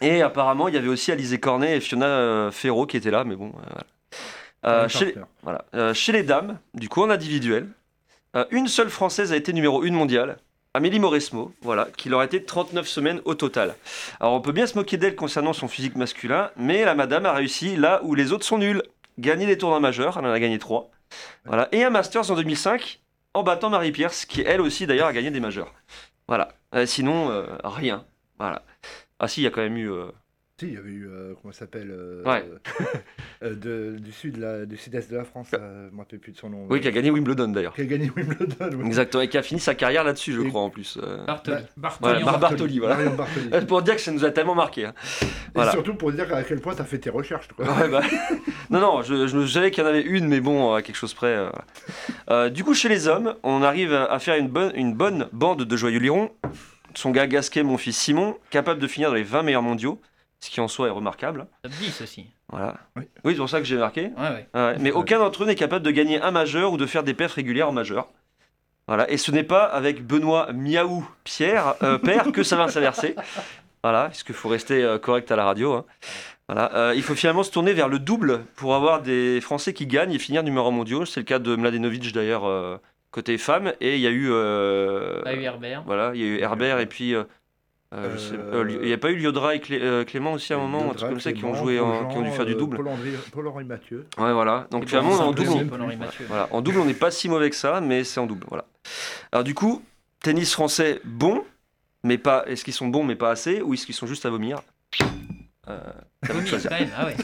[0.00, 3.24] Et apparemment, il y avait aussi Alizé Cornet et Fiona euh, Ferro qui étaient là,
[3.24, 3.84] mais bon, euh, voilà.
[4.64, 5.64] Euh, chez, voilà.
[5.74, 7.68] Euh, chez les dames, du coup en individuel,
[8.36, 10.38] euh, une seule française a été numéro 1 mondiale,
[10.74, 13.76] Amélie Mauresmo, voilà, qui leur a été 39 semaines au total.
[14.20, 17.32] Alors on peut bien se moquer d'elle concernant son physique masculin, mais la madame a
[17.32, 18.82] réussi là où les autres sont nuls.
[19.18, 20.90] Gagner des tournois majeurs, elle en a gagné 3.
[21.44, 21.68] Voilà.
[21.72, 23.00] Et un Masters en 2005
[23.34, 25.74] en battant Marie Pierce, qui elle aussi d'ailleurs a gagné des majeurs.
[26.26, 26.48] Voilà.
[26.74, 28.06] Euh, sinon, euh, rien.
[28.38, 29.90] Ah si, il y a quand même eu...
[29.90, 30.10] euh,
[30.62, 32.44] Si, il y avait eu, euh, comment ça s'appelle euh, Ouais.
[33.42, 36.20] euh, de- Du sud, là, du sud-est de la France, euh, je ne me rappelle
[36.20, 36.66] plus de son nom.
[36.70, 37.74] Oui, qui a gagné Wimbledon d'ailleurs.
[37.74, 38.70] Qui a gagné Wimbledon.
[38.78, 38.86] oui.
[38.86, 40.98] Exactement, et qui a fini sa carrière là-dessus, je Et- crois en plus.
[41.26, 41.56] Bartoli.
[41.76, 42.24] Voilà, Bartoli.
[42.24, 42.96] Bar- Bartoli, voilà.
[43.10, 43.66] Bartoli.
[43.66, 44.84] Pour dire que ça nous a tellement marqué.
[44.84, 44.94] hein.
[45.56, 47.48] Et surtout pour dire à quel point tu as fait tes recherches.
[47.56, 47.66] Quoi.
[47.66, 48.02] Ouais, bah,
[48.70, 51.12] non, non, je, je savais qu'il y en avait une, mais bon, à quelque chose
[51.14, 51.26] près.
[51.34, 51.50] euh.
[52.30, 55.28] Euh, du coup, chez les hommes, on arrive à à faire une bonne, une bonne
[55.32, 56.30] bande de joyeux lirons.
[56.94, 59.98] Son gars Gasquet, mon fils Simon, capable de finir dans les 20 meilleurs mondiaux,
[60.42, 61.46] ce qui en soi est remarquable.
[61.62, 62.26] Top 10 aussi.
[62.50, 62.74] Voilà.
[62.96, 63.04] Oui.
[63.24, 64.10] Oui, c'est pour ça que j'ai marqué.
[64.18, 64.46] Ouais, ouais.
[64.54, 67.14] Ouais, Mais aucun d'entre eux n'est capable de gagner un majeur ou de faire des
[67.14, 68.08] perfs régulières en majeur.
[68.88, 69.08] Voilà.
[69.10, 73.14] Et ce n'est pas avec Benoît Miaou Pierre, euh, père, que ça va s'inverser.
[73.84, 75.72] Voilà, parce qu'il faut rester euh, correct à la radio.
[75.74, 75.84] hein?
[76.48, 76.74] Voilà.
[76.74, 80.12] Euh, il faut finalement se tourner vers le double pour avoir des Français qui gagnent
[80.12, 81.04] et finir numéro un mondiaux.
[81.04, 82.76] C'est le cas de Mladenovic d'ailleurs euh,
[83.12, 83.72] côté femme.
[83.80, 85.84] Et il y a eu, euh, Pas eu Herbert.
[85.86, 87.24] voilà, il y a eu Herbert et puis euh,
[87.94, 90.94] il n'y a pas eu Liodra et Clé- euh, Clément aussi à un moment, un
[90.94, 92.76] truc comme ça, qui ont joué, en- qui ont dû faire du double.
[92.78, 94.06] Paul-Henri Paul Mathieu.
[94.18, 94.66] Ouais, voilà.
[94.70, 95.66] Donc Et finalement, en double, on-
[96.28, 98.46] voilà, en double, on n'est pas si mauvais que ça, mais c'est en double.
[98.48, 98.64] Voilà.
[99.32, 99.82] Alors du coup,
[100.22, 101.44] tennis français bon,
[102.02, 102.44] mais pas.
[102.46, 104.62] Est-ce qu'ils sont bons mais pas assez, ou est-ce qu'ils sont juste à vomir?
[105.68, 105.78] Euh.
[106.28, 107.16] Ah ouais.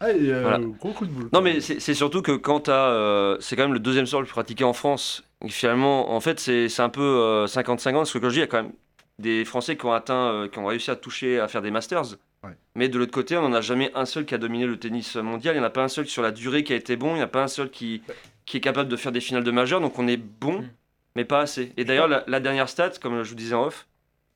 [0.00, 0.58] Ah, euh, Voilà.
[0.80, 1.28] gros coup de boule.
[1.32, 4.26] Non, mais c'est surtout que quand t'as, euh, c'est quand même le deuxième sport le
[4.26, 5.22] plus pratiqué en France.
[5.44, 7.92] Et finalement, en fait, c'est c'est un peu euh, 50-50.
[7.92, 8.72] Parce que quand je dis, il y a quand même
[9.18, 12.02] des Français qui ont atteint, euh, qui ont réussi à toucher, à faire des masters.
[12.44, 12.56] Ouais.
[12.74, 15.14] Mais de l'autre côté, on n'en a jamais un seul qui a dominé le tennis
[15.16, 15.54] mondial.
[15.54, 17.10] Il n'y en a pas un seul sur la durée qui a été bon.
[17.10, 18.02] Il n'y en a pas un seul qui,
[18.46, 19.80] qui est capable de faire des finales de majeur.
[19.80, 20.68] Donc on est bon, Mm.
[21.14, 21.72] mais pas assez.
[21.76, 23.86] Et d'ailleurs, la, la dernière stat, comme je vous disais en off,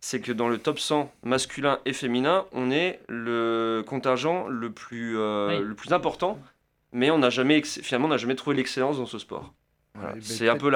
[0.01, 5.19] c'est que dans le top 100 masculin et féminin, on est le contingent le plus,
[5.19, 5.65] euh, Oui.
[5.67, 6.39] le plus important,
[6.93, 9.53] mais on n'a jamais, finalement, on n'a jamais trouvé l'excellence dans ce sport.
[9.95, 10.11] Voilà.
[10.11, 10.71] Ouais, mais c'est un peu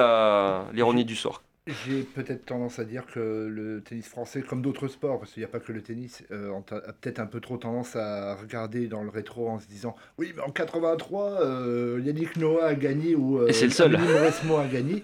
[0.73, 1.43] l'ironie du sort.
[1.67, 5.45] J'ai peut-être tendance à dire que le tennis français, comme d'autres sports, parce qu'il n'y
[5.45, 9.03] a pas que le tennis, euh, a peut-être un peu trop tendance à regarder dans
[9.03, 13.37] le rétro en se disant Oui, mais en 83, euh, Yannick Noah a gagné ou
[13.37, 13.95] euh, Et c'est le seul.
[13.95, 15.03] Amélie Mauresmo a gagné.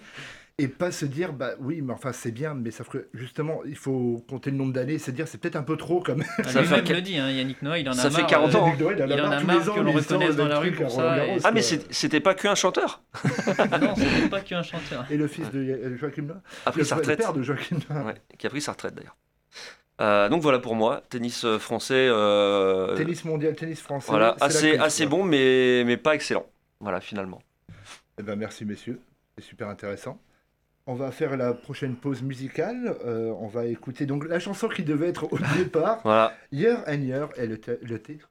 [0.60, 3.76] Et pas se dire, bah oui, mais enfin c'est bien, mais sauf que justement, il
[3.76, 6.26] faut compter le nombre d'années et se dire, c'est peut-être un peu trop quand même.
[6.40, 8.26] Ah, Ça Lui-même fait- le dit, hein, Yannick Noah, il en a Ça fait marre.
[8.28, 8.64] 40 ans.
[8.64, 10.58] euh, Yannick Noah, il en a tous marre les ans, que l'on reconnaisse dans la
[10.58, 13.04] rue pour ça, et- Ah, mais c'était pas qu'un chanteur
[13.82, 15.06] Non, c'est pas qu'un chanteur.
[15.12, 17.20] Et le fils de Ya- Joachim Noah a pris Le sa le retraite.
[17.20, 18.06] père de Joachim Noah.
[18.06, 19.16] Ouais, qui a pris sa retraite d'ailleurs.
[20.02, 22.08] Euh, donc voilà pour moi, tennis euh, français.
[22.10, 24.10] euh, Tennis mondial, tennis français.
[24.10, 26.48] Voilà, assez, assez bon, mais, mais pas excellent.
[26.80, 27.44] Voilà, finalement.
[28.20, 29.00] Eh ben, merci messieurs,
[29.38, 30.20] c'est super intéressant.
[30.88, 32.96] On va faire la prochaine pause musicale.
[33.06, 36.34] Euh, on va écouter donc la chanson qui devait être au départ, Voilà.
[36.52, 38.30] Year and Year, le, te- le titre.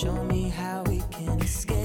[0.00, 1.79] Show me how we can escape?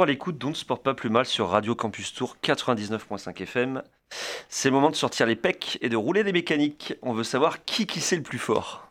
[0.00, 3.42] Toujours à l'écoute d'On ne se porte pas plus mal sur Radio Campus Tour 99.5
[3.42, 3.82] FM.
[4.48, 6.94] C'est le moment de sortir les pecs et de rouler des mécaniques.
[7.02, 8.90] On veut savoir qui qui c'est le plus fort.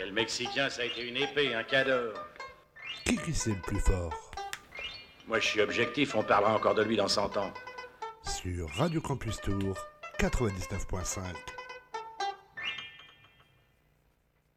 [0.00, 2.12] Et le Mexicain, ça a été une épée, un cadeau.
[3.04, 4.30] Qui qui c'est le plus fort?
[5.26, 7.52] Moi, je suis objectif, on parlera encore de lui dans 100 ans.
[8.22, 9.76] Sur Radio Campus Tour
[10.20, 11.61] 99.5.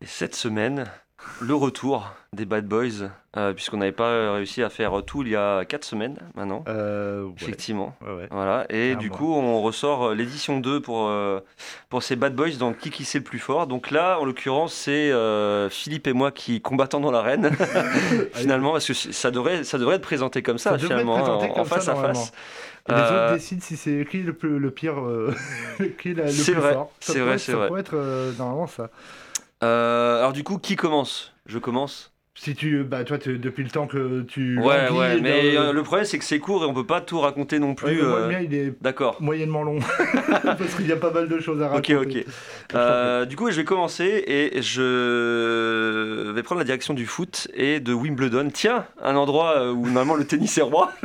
[0.01, 0.85] Et cette semaine,
[1.41, 5.35] le retour des Bad Boys, euh, puisqu'on n'avait pas réussi à faire tout il y
[5.37, 6.63] a 4 semaines maintenant.
[7.41, 7.95] Effectivement.
[8.29, 8.65] Voilà.
[8.69, 11.39] Et du coup, on ressort euh, l'édition 2 pour, euh,
[11.89, 13.67] pour ces Bad Boys dans Qui qui c'est le plus fort.
[13.67, 17.49] Donc là, en l'occurrence, c'est euh, Philippe et moi qui combattons dans l'arène.
[18.33, 21.51] finalement, parce que ça devrait, ça devrait être présenté comme ça, Ça finalement, présenté en,
[21.51, 22.31] en comme ça, face à face.
[22.87, 25.33] Et les Euh, autres décident si c'est qui le, plus, le pire, euh,
[25.99, 26.91] qui est la- le C'est plus vrai, fort.
[26.99, 27.67] Ça c'est vrai, c'est ça vrai.
[27.69, 28.89] pourrait être euh, normalement ça.
[29.63, 31.33] Euh, alors du coup, qui commence?
[31.45, 32.11] Je commence.
[32.37, 34.59] Si tu, bah toi, depuis le temps que tu.
[34.59, 36.85] Ouais, ouais, dans mais le- euh, le problème c'est que c'est court et on peut
[36.85, 37.95] pas tout raconter non Ouais, plus.
[37.95, 39.21] mais moi, euh, le mien, il est D'accord.
[39.21, 39.79] moyennement long
[40.43, 42.25] parce qu'il y a pas mal de choses à Ok, raconter.
[42.25, 42.33] ok.
[42.75, 47.79] Euh, du coup, je vais commencer et je vais prendre la direction du foot et
[47.79, 48.49] de Wimbledon.
[48.53, 50.91] Tiens, un endroit euh, où normalement le tennis est roi.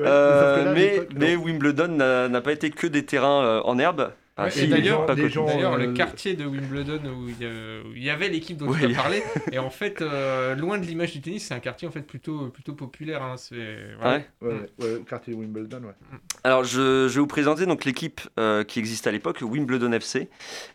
[0.00, 4.10] Euh, mais, Wimbledon n'a pas été que des terrains euh, en herbe.
[4.38, 8.58] Ah, Ouais, si, d'ailleurs, d'ailleurs, euh, le quartier de Wimbledon où il y, avait l'équipe
[8.58, 8.76] dont Oui.
[8.80, 9.22] tu as parlé,
[9.52, 12.48] et en fait, euh, loin de l'image du tennis, c'est un quartier en fait plutôt,
[12.48, 13.22] plutôt populaire.
[13.22, 14.18] hein, c'est voilà.
[14.18, 14.26] Ouais.
[14.42, 16.18] Ouais, ouais, ouais, quartier Wimbledon, ouais.
[16.44, 19.92] Alors, je, je vais vous présenter donc l'équipe euh, qui existe à l'époque, le Wimbledon
[19.92, 20.28] FC,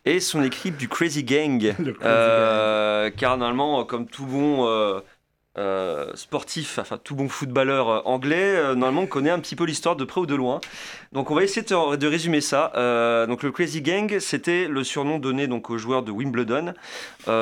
[0.06, 1.76] et son équipe du Crazy Gang.
[2.04, 4.66] Euh, Car normalement, comme tout bon
[5.58, 9.66] euh, sportif, enfin tout bon footballeur euh, anglais, euh, normalement on connaît un petit peu
[9.66, 10.62] l'histoire de près ou de loin.
[11.12, 12.72] Donc on va essayer de, résumer ça.
[13.28, 16.74] Donc le Crazy Gang, c'était le surnom donné donc aux joueurs de Wimbledon,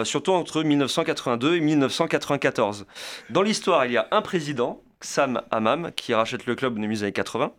[0.04, 2.88] surtout entre 1982 et 1994.
[3.30, 6.93] Dans l'histoire, il y a un président, Sam Hammam, qui rachète le club au début
[6.93, 7.51] des années 80.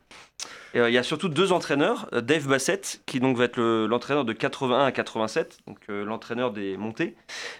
[0.74, 3.57] Et, euh, il y a surtout deux entraîneurs, euh, Dave Bassett, qui donc va être
[3.57, 7.16] le- l'entraîneur de 81 à 87, donc euh, l'entraîneur des montées,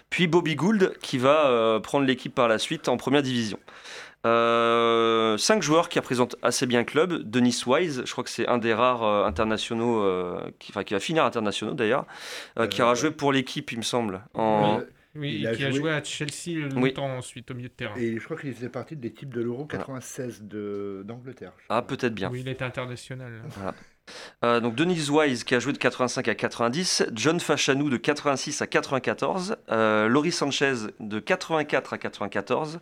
[0.09, 3.59] puis Bobby Gould, qui va prendre l'équipe par la suite en première division.
[4.25, 7.13] Euh, cinq joueurs qui représentent assez bien le club.
[7.29, 10.93] Denis Wise, je crois que c'est un des rares euh, internationaux, euh, qui, enfin, qui
[10.93, 12.05] va finir internationaux d'ailleurs,
[12.69, 14.21] qui aura joué pour l'équipe, il me semble.
[14.35, 14.79] En...
[15.15, 17.17] Oui, Il a qui a joué- joué à Chelsea longtemps Oui.
[17.17, 17.95] ensuite au milieu de terrain.
[17.97, 21.51] Et je crois qu'il faisait partie de l'équipe de l'Euro 96 de- d'Angleterre.
[21.69, 22.29] Ah, peut-être bien.
[22.31, 23.41] Oui, il était international.
[23.49, 23.75] Voilà.
[24.43, 28.61] Euh, donc Denise Wise qui a joué de 85 à 90, John Fachanou de 86
[28.61, 32.79] à 94, euh, Laurie Sanchez de 84 à 94,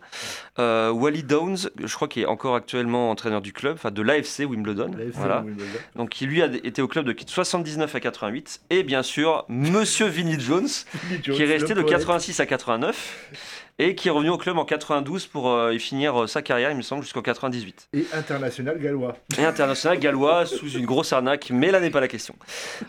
[0.58, 4.44] euh, Wally Downs, je crois qu'il est encore actuellement entraîneur du club, enfin de l'AFC
[4.44, 5.40] Wimbledon, L'AFC voilà.
[5.42, 5.78] Wimbledon.
[5.96, 10.06] donc qui lui a été au club de 79 à 88, et bien sûr Monsieur
[10.06, 11.98] Vinnie Jones, Vinnie Jones, qui est resté de poète.
[11.98, 16.22] 86 à 89 et qui est revenu au club en 92 pour euh, y finir
[16.22, 19.16] euh, sa carrière, il me semble, jusqu'en 98 Et international gallois.
[19.38, 22.34] et international gallois sous une grosse arnaque, mais là n'est pas la question.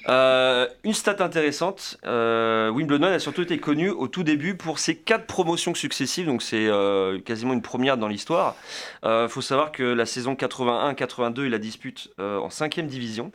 [0.10, 4.96] Euh, une stat intéressante, euh, Wimbledon a surtout été connu au tout début pour ses
[4.96, 6.70] quatre promotions successives, donc c'est
[7.26, 8.56] quasiment une première dans l'histoire.
[9.04, 13.32] Il faut savoir que la saison 81-82, il la dispute en cinquième division,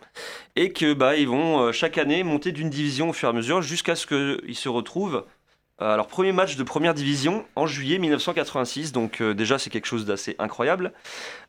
[0.57, 3.63] et que bah, ils vont chaque année monter d'une division au fur et à mesure
[3.63, 5.25] jusqu'à ce qu'ils se retrouvent
[5.79, 10.07] alors, premier match de première division en juillet 1986, donc euh, déjà c'est quelque chose
[10.07, 10.93] d'assez incroyable.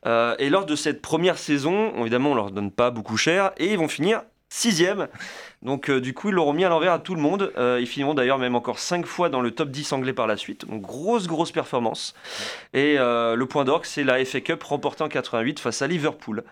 [0.06, 3.72] Euh, et lors de cette première saison, évidemment on leur donne pas beaucoup cher, et
[3.72, 5.08] ils vont finir sixième.
[5.62, 7.52] Donc euh, du coup ils l'auront mis à l'envers à tout le monde.
[7.56, 10.36] Euh, ils finiront d'ailleurs même encore cinq fois dans le top 10 anglais par la
[10.36, 10.66] suite.
[10.66, 12.14] Donc grosse grosse performance.
[12.74, 16.44] Et euh, le point d'orgue c'est la FA Cup remportée en 88 face à Liverpool.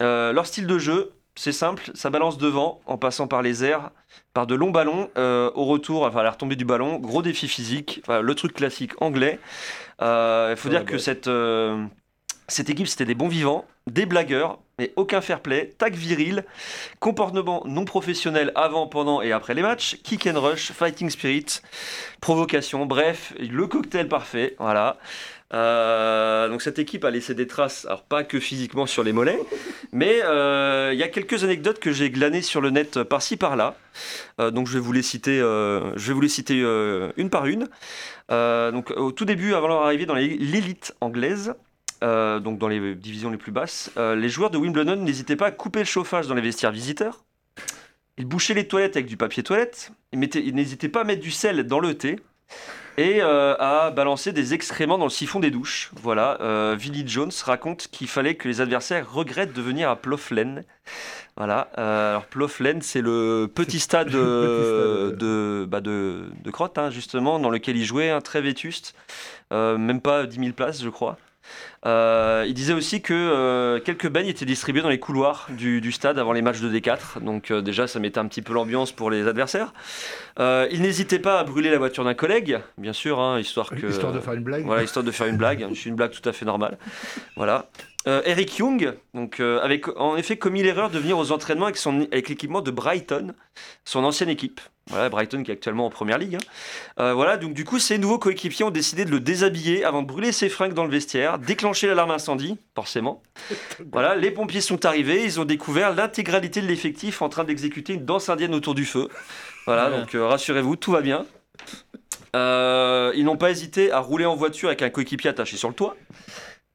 [0.00, 3.90] Euh, leur style de jeu, c'est simple, ça balance devant en passant par les airs,
[4.34, 5.10] par de longs ballons.
[5.18, 8.54] Euh, au retour, enfin à la retombée du ballon, gros défi physique, Enfin, le truc
[8.54, 9.38] classique anglais.
[10.02, 10.98] Euh, Il faut Ouais, dire que ouais.
[10.98, 11.84] cette, euh,
[12.48, 16.44] cette équipe, c'était des bons vivants, des blagueurs, et aucun fair play, tag viril,
[17.00, 21.60] comportement non professionnel avant, pendant et après les matchs, kick and rush, fighting spirit,
[22.20, 24.96] provocation, bref, le cocktail parfait, voilà.
[25.54, 29.40] Euh, donc cette équipe a laissé des traces, alors pas que physiquement sur les mollets,
[29.92, 33.76] mais euh, il y a quelques anecdotes que j'ai glanées sur le net par-ci par-là.
[34.40, 36.60] Euh, donc je vais vous les citer, je vais vous les citer
[37.16, 37.68] une par une.
[38.28, 41.54] Donc au tout début, avant leur arrivée dans l'élite anglaise,
[42.02, 45.80] donc dans les divisions les plus basses, les joueurs de Wimbledon n'hésitaient pas à couper
[45.80, 47.24] le chauffage dans les vestiaires visiteurs.
[48.18, 49.92] Ils bouchaient les toilettes avec du papier toilette.
[50.12, 52.16] Ils n'hésitaient pas à mettre du sel dans le thé
[52.98, 55.92] et euh, à balancer des excréments dans le siphon des douches.
[56.02, 60.64] Voilà, euh, Vinnie Jones raconte qu'il fallait que les adversaires regrettent de venir à Plough-Lane.
[61.36, 66.90] Voilà, euh, alors Plough-Lane, c'est le petit stade, euh, de, bah, de, de Crotte, hein,
[66.90, 68.94] justement, dans lequel il jouait, un très vétuste,
[69.52, 71.16] Euh, même pas 10 000 places, je crois.
[71.86, 75.92] Euh, il disait aussi que euh, quelques beignes étaient distribués dans les couloirs du, du
[75.92, 77.22] stade avant les matchs de D4.
[77.22, 79.72] Donc euh, déjà, ça mettait un petit peu l'ambiance pour les adversaires.
[80.38, 83.86] Il n'hésitait pas à brûler la voiture d'un collègue, bien sûr, hein, histoire que...
[83.86, 84.64] Histoire de faire une blague.
[84.64, 85.66] Voilà, histoire de faire une blague.
[85.74, 86.78] C'est une blague tout à fait normale.
[87.36, 87.70] Voilà.
[88.06, 92.30] Eric Young, donc, avait en effet commis l'erreur de venir aux entraînements avec, son, avec
[92.30, 93.34] l'équipement de Brighton,
[93.84, 94.60] son ancienne équipe.
[94.90, 96.36] Voilà, Brighton qui est actuellement en première ligue.
[96.36, 96.38] hein.
[97.00, 100.06] Euh, voilà, donc du coup, ses nouveaux coéquipiers ont décidé de le déshabiller avant de
[100.06, 103.22] brûler ses fringues dans le vestiaire, déclencher l'alarme incendie, forcément.
[103.92, 108.04] Voilà, les pompiers sont arrivés, ils ont découvert l'intégralité de l'effectif en train d'exécuter une
[108.04, 109.08] danse indienne autour du feu.
[109.66, 110.00] Voilà, Ouais.
[110.00, 111.26] donc euh, rassurez-vous, tout va bien.
[112.36, 115.74] Euh, ils n'ont pas hésité à rouler en voiture avec un coéquipier attaché sur le
[115.74, 115.96] toit.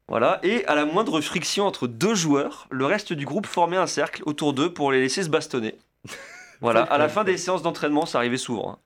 [0.09, 3.87] Voilà, et à la moindre friction entre deux joueurs, le reste du groupe formait un
[3.87, 5.75] cercle autour d'eux pour les laisser se bastonner.
[6.63, 8.71] Voilà, à la fin des séances d'entraînement, ça arrivait souvent.
[8.71, 8.77] hein.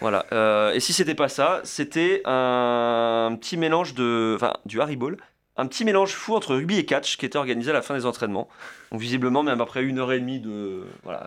[0.00, 5.12] Voilà, euh, et si c'était pas ça, c'était un petit mélange de, enfin, du Haribo,
[5.56, 8.06] un petit mélange fou entre rugby et catch qui était organisé à la fin des
[8.06, 8.48] entraînements.
[8.92, 11.26] Donc visiblement, même après une heure et demie de, voilà,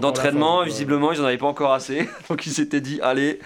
[0.00, 2.08] D'entraînement, visiblement, ils n'en avaient pas encore assez.
[2.28, 3.40] Donc ils s'étaient dit, allez.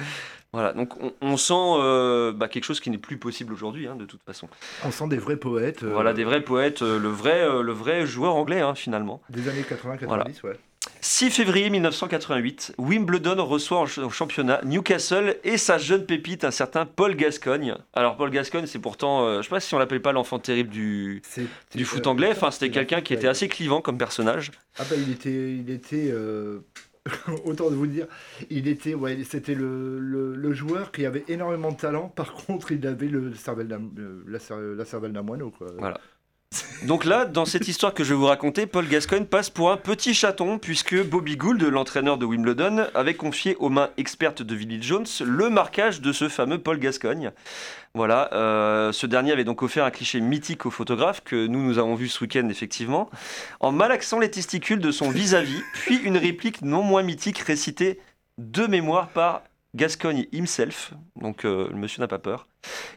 [0.55, 3.96] Voilà, donc on, on sent euh, bah, quelque chose qui n'est plus possible aujourd'hui, hein,
[3.96, 4.48] de toute façon.
[4.83, 5.83] On sent des vrais poètes.
[5.83, 9.20] euh, Voilà, des vrais poètes, euh, le, vrai, euh, le vrai joueur anglais, hein, finalement.
[9.29, 10.24] Des années 80-90, Voilà.
[10.44, 10.59] ouais.
[11.00, 17.14] 6 février 1988, Wimbledon reçoit en championnat Newcastle et sa jeune pépite, un certain Paul
[17.14, 17.74] Gascogne.
[17.94, 20.70] Alors Paul Gascogne, c'est pourtant, euh, je sais pas si on l'appelle pas l'enfant terrible
[20.70, 21.22] du,
[21.74, 24.51] du foot euh, anglais, enfin c'était quelqu'un qui était assez clivant comme personnage.
[24.78, 26.61] Ah bah il était, il était euh,
[27.44, 28.07] autant de vous dire,
[28.51, 32.09] il était, ouais, c'était le, le, le joueur qui avait énormément de talent.
[32.09, 34.38] Par contre, il avait le cervelle le- la,
[34.76, 35.68] la cervelle d'un moineau, quoi.
[35.78, 36.01] Voilà.
[36.84, 39.76] Donc là, dans cette histoire que je vais vous raconter, Paul Gascoigne passe pour un
[39.76, 44.80] petit chaton puisque Bobby Gould, l'entraîneur de Wimbledon, avait confié aux mains expertes de Vinnie
[44.80, 47.32] Jones le marquage de ce fameux Paul Gascoigne.
[47.94, 51.78] Voilà, euh, ce dernier avait donc offert un cliché mythique au photographe que nous nous
[51.78, 53.11] avons vu ce week-end effectivement,
[53.59, 57.99] en malaxant les testicules de son vis-à-vis, puis une réplique non moins mythique récitée
[58.38, 59.42] de mémoire par
[59.74, 62.48] Gascogne himself, donc euh, le monsieur n'a pas peur.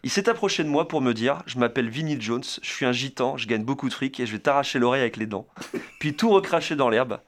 [0.03, 2.93] Il s'est approché de moi pour me dire Je m'appelle Vinnie Jones, je suis un
[2.93, 5.47] gitan, je gagne beaucoup de fric et je vais t'arracher l'oreille avec les dents.
[5.99, 7.19] Puis tout recracher dans l'herbe.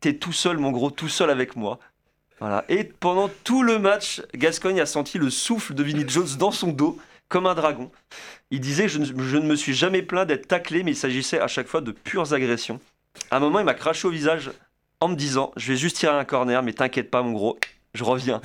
[0.00, 1.78] T'es tout seul, mon gros, tout seul avec moi.
[2.40, 2.64] Voilà.
[2.68, 6.68] Et pendant tout le match, Gascogne a senti le souffle de Vinnie Jones dans son
[6.68, 6.98] dos,
[7.28, 7.90] comme un dragon.
[8.50, 11.40] Il disait je ne, je ne me suis jamais plaint d'être taclé, mais il s'agissait
[11.40, 12.80] à chaque fois de pures agressions.
[13.30, 14.50] À un moment, il m'a craché au visage
[15.00, 17.58] en me disant Je vais juste tirer un corner, mais t'inquiète pas, mon gros,
[17.94, 18.40] je reviens.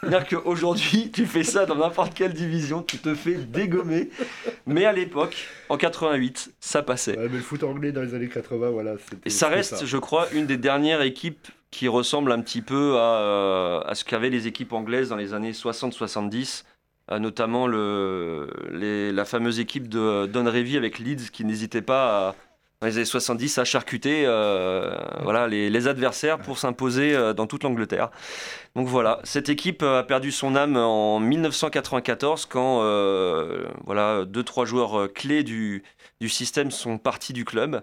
[0.00, 4.10] C'est-à-dire qu'aujourd'hui, tu fais ça dans n'importe quelle division, tu te fais dégommer.
[4.66, 5.36] Mais à l'époque,
[5.68, 7.18] en 88, ça passait.
[7.18, 8.92] Ouais, mais le foot anglais dans les années 80, voilà.
[9.24, 13.20] Et ça reste, je crois, une des dernières équipes qui ressemble un petit peu à,
[13.20, 16.64] euh, à ce qu'avaient les équipes anglaises dans les années 60-70,
[17.10, 22.28] euh, notamment le, les- la fameuse équipe de Don Revie avec Leeds qui n'hésitait pas
[22.28, 22.34] à,
[22.80, 27.48] dans les années 70 à charcuter euh, voilà, les, les adversaires pour s'imposer euh, dans
[27.48, 28.10] toute l'Angleterre.
[28.76, 34.64] Donc voilà, cette équipe a perdu son âme en 1994 quand euh, voilà, deux, trois
[34.64, 35.82] joueurs euh, clés du,
[36.20, 37.82] du système sont partis du club.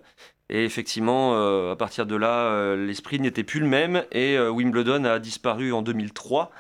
[0.50, 4.52] Et effectivement, euh, à partir de là, euh, l'esprit n'était plus le même et euh,
[4.52, 6.52] Wimbledon a disparu en 2003,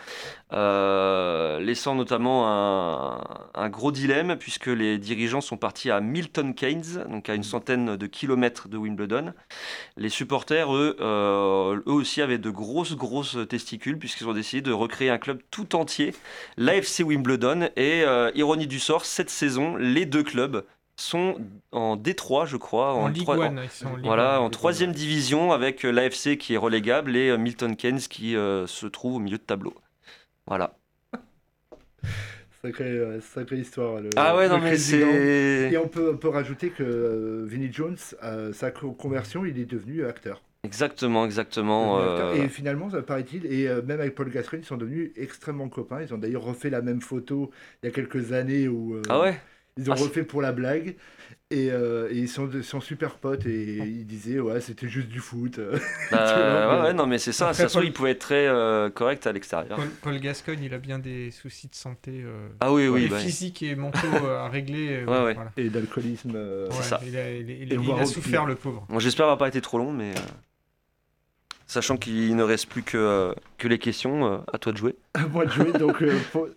[0.53, 3.23] euh, laissant notamment un,
[3.53, 7.95] un gros dilemme puisque les dirigeants sont partis à Milton Keynes, donc à une centaine
[7.95, 9.33] de kilomètres de Wimbledon.
[9.97, 15.11] Les supporters, eux, eux aussi avaient de grosses, grosses testicules puisqu'ils ont décidé de recréer
[15.11, 16.15] un club tout entier,
[16.57, 17.69] l'AFC Wimbledon.
[17.75, 20.65] Et ironie du sort, cette saison, les deux clubs
[20.97, 21.37] sont
[21.71, 22.93] en D3, je crois.
[22.93, 24.45] En Ligue troi- One, ils sont en Ligue voilà, One.
[24.45, 28.65] en troisième division avec euh, l'AFC qui est relégable et euh, Milton Keynes qui euh,
[28.67, 29.73] se trouve au milieu de tableau.
[30.47, 30.75] Voilà.
[32.63, 34.01] Sacrée, euh, sacrée histoire.
[34.01, 35.71] le- Ah ouais, non, mais c'est-.
[35.71, 39.59] Et on peut, on peut rajouter que euh, Vinnie Jones, euh, sa co- conversion, il
[39.59, 40.41] est devenu acteur.
[40.63, 41.97] Exactement, exactement.
[41.99, 42.29] Acteur.
[42.29, 45.69] euh, Et finalement, ça paraît-il, et euh, même avec Paul Gascoigne, ils sont devenus extrêmement
[45.69, 46.01] copains.
[46.01, 47.51] Ils ont d'ailleurs refait la même photo
[47.83, 48.95] il y a quelques années où.
[48.95, 49.39] euh, Ah ouais?
[49.77, 50.95] Ils ont Ah, refait pour la blague.
[51.51, 55.19] Et, euh, et ils sont, sont super potes et ils disaient ouais c'était juste du
[55.19, 55.59] foot.
[56.11, 56.33] bah,
[56.67, 57.49] vois, ouais, ouais, non, mais c'est ça.
[57.49, 59.77] Après, Ça se il pouvait être très euh, correct à l'extérieur.
[59.77, 62.23] Paul, Paul Gascogne, il a bien des soucis de santé.
[62.23, 65.03] euh, Ah oui, oui, et bah, physiques et mentaux euh, à régler.
[65.03, 65.33] euh, Ouais, ouais.
[65.35, 65.51] voilà.
[65.57, 66.31] Et d'alcoolisme.
[66.35, 66.99] euh, Ouais, C'est ça.
[67.05, 68.85] Il a, il il a- il souffert, le pauvre.
[68.89, 70.19] Bon, J'espère qu'il va pas été trop long, mais euh,
[71.67, 74.95] sachant qu'il ne reste plus que, euh, que les questions, euh, à toi de jouer.
[75.13, 76.49] À moi de jouer, donc euh, faut-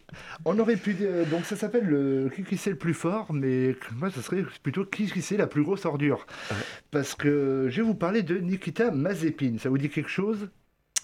[0.45, 3.75] on aurait pu dire- donc ça s'appelle le qui qui c'est le plus fort, mais
[3.97, 6.27] moi ça serait plutôt qui qui c'est la plus grosse ordure,
[6.91, 9.57] parce que je vais vous parler de Nikita Mazepin.
[9.59, 10.49] Ça vous dit quelque chose?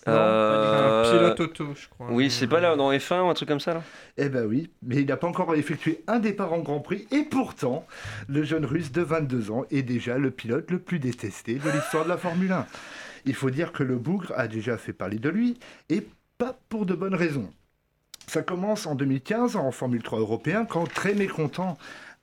[0.06, 2.08] Euh, Un pilote auto, je crois.
[2.10, 3.82] Oui, c'est pas là dans F1 ou un truc comme ça là?
[4.18, 7.22] Eh ben oui, mais il n'a pas encore effectué un départ en Grand Prix, et
[7.22, 7.86] pourtant,
[8.28, 12.04] le jeune Russe de 22 ans est déjà le pilote le plus détesté de l'histoire
[12.04, 12.66] de la Formule 1.
[13.24, 15.58] Il faut dire que le bougre a déjà fait parler de lui,
[15.88, 16.06] et
[16.38, 17.50] pas pour de bonnes raisons.
[18.26, 21.76] Ça commence en 2015 en Formule 3 européen, quand très mécontent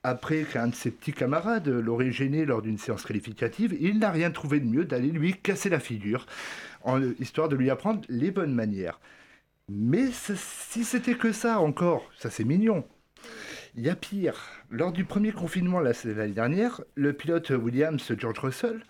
[0.04, 4.32] après qu'un de ses petits camarades l'aurait gêné lors d'une séance qualificative, il n'a rien
[4.32, 6.26] trouvé de mieux d'aller lui casser la figure,
[6.84, 9.00] en, histoire de lui apprendre les bonnes manières.
[9.70, 12.84] Mais si c'était que ça encore, ça c'est mignon.
[13.76, 14.50] Il y a pire.
[14.70, 18.84] Lors du premier confinement la- l'année dernière, le pilote Williams George Russell euh,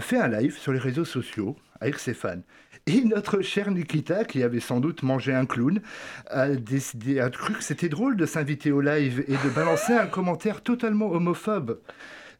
[0.00, 2.42] fait un live sur les réseaux sociaux avec ses fans.
[2.86, 5.80] Et notre cher Nikita, qui avait sans doute mangé un clown,
[6.28, 10.06] a décidé, a cru que c'était drôle de s'inviter au live et de balancer un
[10.06, 11.80] commentaire totalement homophobe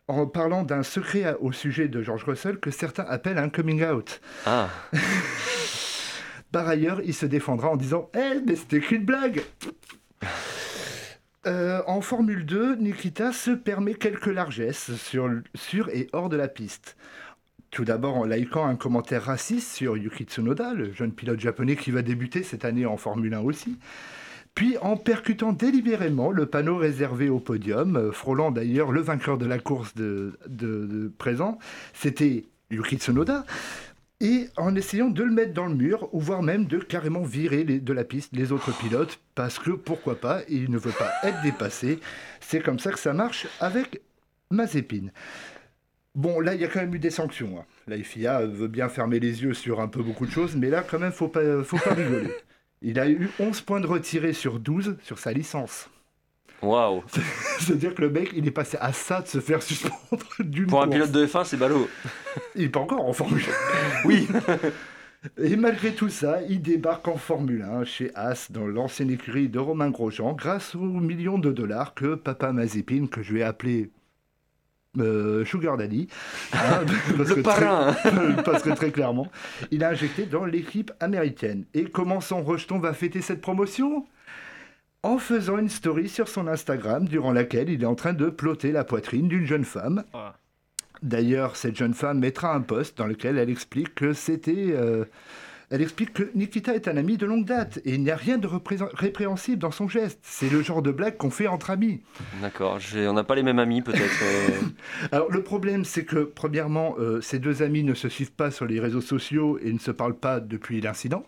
[0.08, 4.20] en parlant d'un secret au sujet de George Russell que certains appellent un coming out.
[4.44, 4.68] Ah,
[6.52, 9.42] Par ailleurs, il se défendra en disant Eh, mais c'était qu'une blague
[11.46, 16.48] Euh, En Formule 2, Nikita se permet quelques largesses sur, sur et hors de la
[16.48, 16.96] piste.
[17.70, 21.90] Tout d'abord en likant un commentaire raciste sur Yuki Tsunoda, le jeune pilote japonais qui
[21.90, 23.76] va débuter cette année en Formule 1 aussi.
[24.54, 29.44] Puis en percutant délibérément le panneau réservé au podium, euh, frôlant d'ailleurs le vainqueur de
[29.44, 31.58] la course de, présent,
[31.92, 33.44] c'était Yuki Tsunoda,
[34.20, 37.64] et en essayant de le mettre dans le mur, ou voire même de carrément virer
[37.64, 41.42] de la piste les autres pilotes, parce que pourquoi pas, il ne veut pas être
[41.42, 42.00] dépassé.
[42.40, 44.00] C'est comme ça que ça marche avec
[44.50, 45.08] Mazepin.
[46.16, 47.58] Bon, là, il y a quand même eu des sanctions.
[47.60, 47.64] hein.
[47.86, 50.82] La FIA veut bien fermer les yeux sur un peu beaucoup de choses, mais là,
[50.82, 52.30] quand même, faut pas, faut pas rigoler.
[52.82, 55.88] Il a eu 11 points de retirés sur 12 sur sa licence.
[56.62, 57.02] waouh.
[57.60, 60.82] C'est-à-dire que le mec, il est passé à ça de se faire suspendre d'une Pour
[60.82, 61.86] un pilote de F1, c'est ballot.
[62.54, 63.42] Il est pas encore en Formule
[64.04, 64.26] Oui.
[65.38, 69.58] Et malgré tout ça, il débarque en Formule 1 chez As, dans l'ancienne écurie de
[69.58, 73.90] Romain Grosjean, grâce aux millions de dollars que Papa Mazepin, que je vais appeler
[74.98, 76.08] euh, Sugar Daddy,
[76.52, 76.84] hein,
[77.16, 77.92] parce Le que parrain.
[77.92, 79.28] très- parce que très clairement,
[79.70, 81.64] il a injecté dans l'équipe américaine.
[81.74, 84.06] Et comment son rejeton va fêter cette promotion?
[85.02, 88.72] En faisant une story sur son Instagram durant laquelle il est en train de ploter
[88.72, 90.02] la poitrine d'une jeune femme.
[91.02, 94.72] D'ailleurs, cette jeune femme mettra un post dans lequel elle explique que c'était.
[94.72, 95.04] euh,
[95.70, 98.38] elle explique que Nikita est un ami de longue date et il n'y a rien
[98.38, 100.20] de répréhensible dans son geste.
[100.22, 102.02] C'est le genre de blague qu'on fait entre amis.
[102.40, 104.22] D'accord, on n'a pas les mêmes amis peut-être.
[104.22, 104.60] euh.
[105.12, 108.66] Alors le problème, c'est que premièrement, euh, ces deux amis ne se suivent pas sur
[108.66, 111.24] les réseaux sociaux et ne se parlent pas depuis l'incident.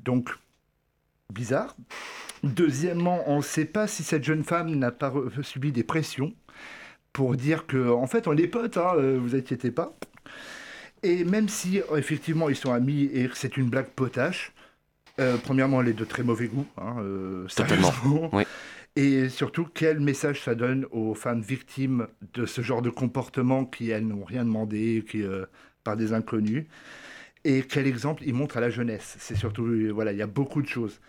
[0.00, 0.30] Donc,
[1.32, 1.76] bizarre.
[2.42, 5.12] Deuxièmement, on ne sait pas si cette jeune femme n'a pas
[5.42, 6.32] subi des pressions
[7.12, 9.96] pour dire que, en fait, on est potes, hein, euh, vous inquiétez pas.
[11.06, 14.52] Et même si, effectivement, ils sont amis et que c'est une blague potache,
[15.20, 16.66] euh, premièrement, elle est de très mauvais goût.
[16.78, 18.30] hein, euh, Totalement, sérieusement.
[18.32, 18.42] oui.
[18.96, 23.90] Et surtout, quel message ça donne aux femmes victimes de ce genre de comportement qui,
[23.90, 25.44] elles, n'ont rien demandé qui, euh,
[25.84, 26.64] par des inconnus?
[27.44, 29.14] Et quel exemple il montre à la jeunesse?
[29.20, 31.00] C'est surtout, voilà, il y a beaucoup de choses.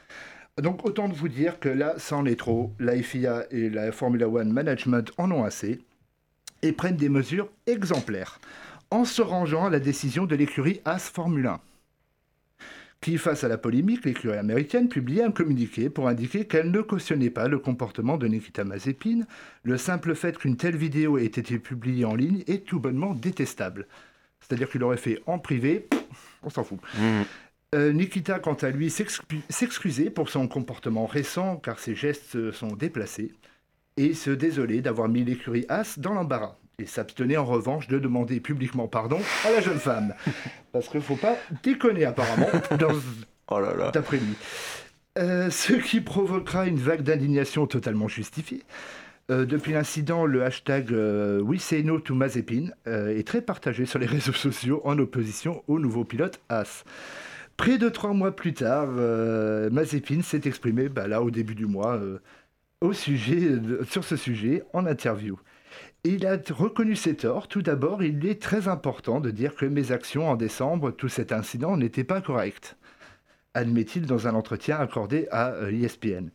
[0.61, 2.71] Donc, autant de vous dire que là, ça en est trop.
[2.77, 5.79] La FIA et la Formula One Management en ont assez
[6.61, 8.39] et prennent des mesures exemplaires
[8.91, 11.59] en se rangeant à la décision de l'écurie As Formule 1
[12.99, 17.29] qui, face à la polémique, l'écurie américaine publiait un communiqué pour indiquer qu'elle ne cautionnait
[17.29, 19.19] pas le comportement de Nikita Mazepin.
[19.61, 23.85] Le simple fait qu'une telle vidéo ait été publiée en ligne est tout bonnement détestable.
[24.41, 25.87] C'est-à-dire qu'il l'aurait fait en privé,
[26.41, 26.79] on s'en fout.
[26.97, 27.23] Mhm.
[27.75, 32.69] Euh, Nikita, quant à lui, s'excu- s'excusait pour son comportement récent car ses gestes sont
[32.75, 33.31] déplacés
[33.97, 36.57] et se désolait d'avoir mis l'écurie As dans l'embarras.
[36.79, 40.13] Il s'abstenait en revanche de demander publiquement pardon à la jeune femme.
[40.71, 42.45] Parce qu'il ne faut pas déconner apparemment,
[42.79, 42.93] dans-
[43.49, 43.89] Oh là là.
[43.89, 44.35] d'après lui.
[45.17, 48.61] Euh, ce qui provoquera une vague d'indignation totalement justifiée.
[49.31, 53.87] Euh, depuis l'incident, le hashtag euh, We Say No to Mazepin euh, est très partagé
[53.87, 56.83] sur les réseaux sociaux en opposition au nouveau pilote As.
[57.55, 58.85] Près de trois mois plus tard,
[59.71, 61.99] Mazepin s'est exprimé bah, là au début du mois
[62.81, 63.49] au sujet,
[63.89, 65.39] sur ce sujet en interview.
[66.07, 67.47] Il a reconnu ses torts.
[67.47, 71.31] Tout d'abord, il est très important de dire que mes actions en décembre, tout cet
[71.31, 72.77] incident, n'étaient pas correctes
[73.57, 76.29] admet-il dans un entretien accordé à euh, ESPN.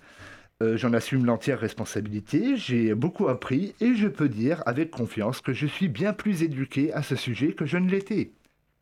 [0.62, 5.52] Euh, J'en assume l'entière responsabilité, j'ai beaucoup appris et je peux dire avec confiance que
[5.52, 8.32] je suis bien plus éduqué à ce sujet que je ne l'étais.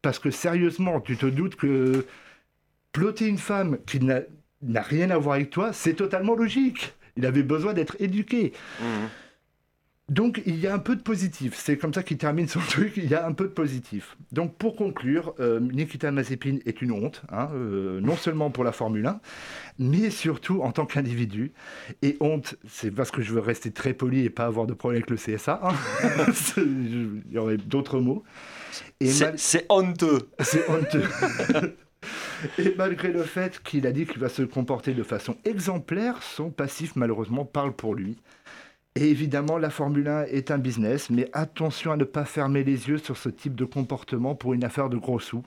[0.02, 2.06] Parce que sérieusement, tu te doutes que
[2.92, 6.94] ploter une femme qui n'a rien à voir avec toi, c'est totalement logique.
[7.16, 8.52] Il avait besoin d'être éduqué.
[10.10, 11.54] Donc il y a un peu de positif.
[11.56, 12.94] C'est comme ça qu'il termine son truc.
[12.96, 14.16] Il y a un peu de positif.
[14.32, 18.72] Donc pour conclure, euh, Nikita Mazepin est une honte, hein, euh, non seulement pour la
[18.72, 19.20] Formule 1,
[19.78, 21.52] mais surtout en tant qu'individu.
[22.02, 25.02] Et honte, c'est parce que je veux rester très poli et pas avoir de problème
[25.02, 25.60] avec le CSA.
[25.62, 25.74] hein.
[26.56, 28.24] Il y aurait d'autres mots.
[29.00, 30.28] C'est honteux.
[30.40, 31.04] c'est honteux.
[32.58, 36.50] Et malgré le fait qu'il a dit qu'il va se comporter de façon exemplaire, son
[36.50, 38.16] passif malheureusement parle pour lui.
[38.96, 42.88] Et évidemment, la Formule 1 est un business, mais attention à ne pas fermer les
[42.88, 45.44] yeux sur ce type de comportement pour une affaire de gros sous.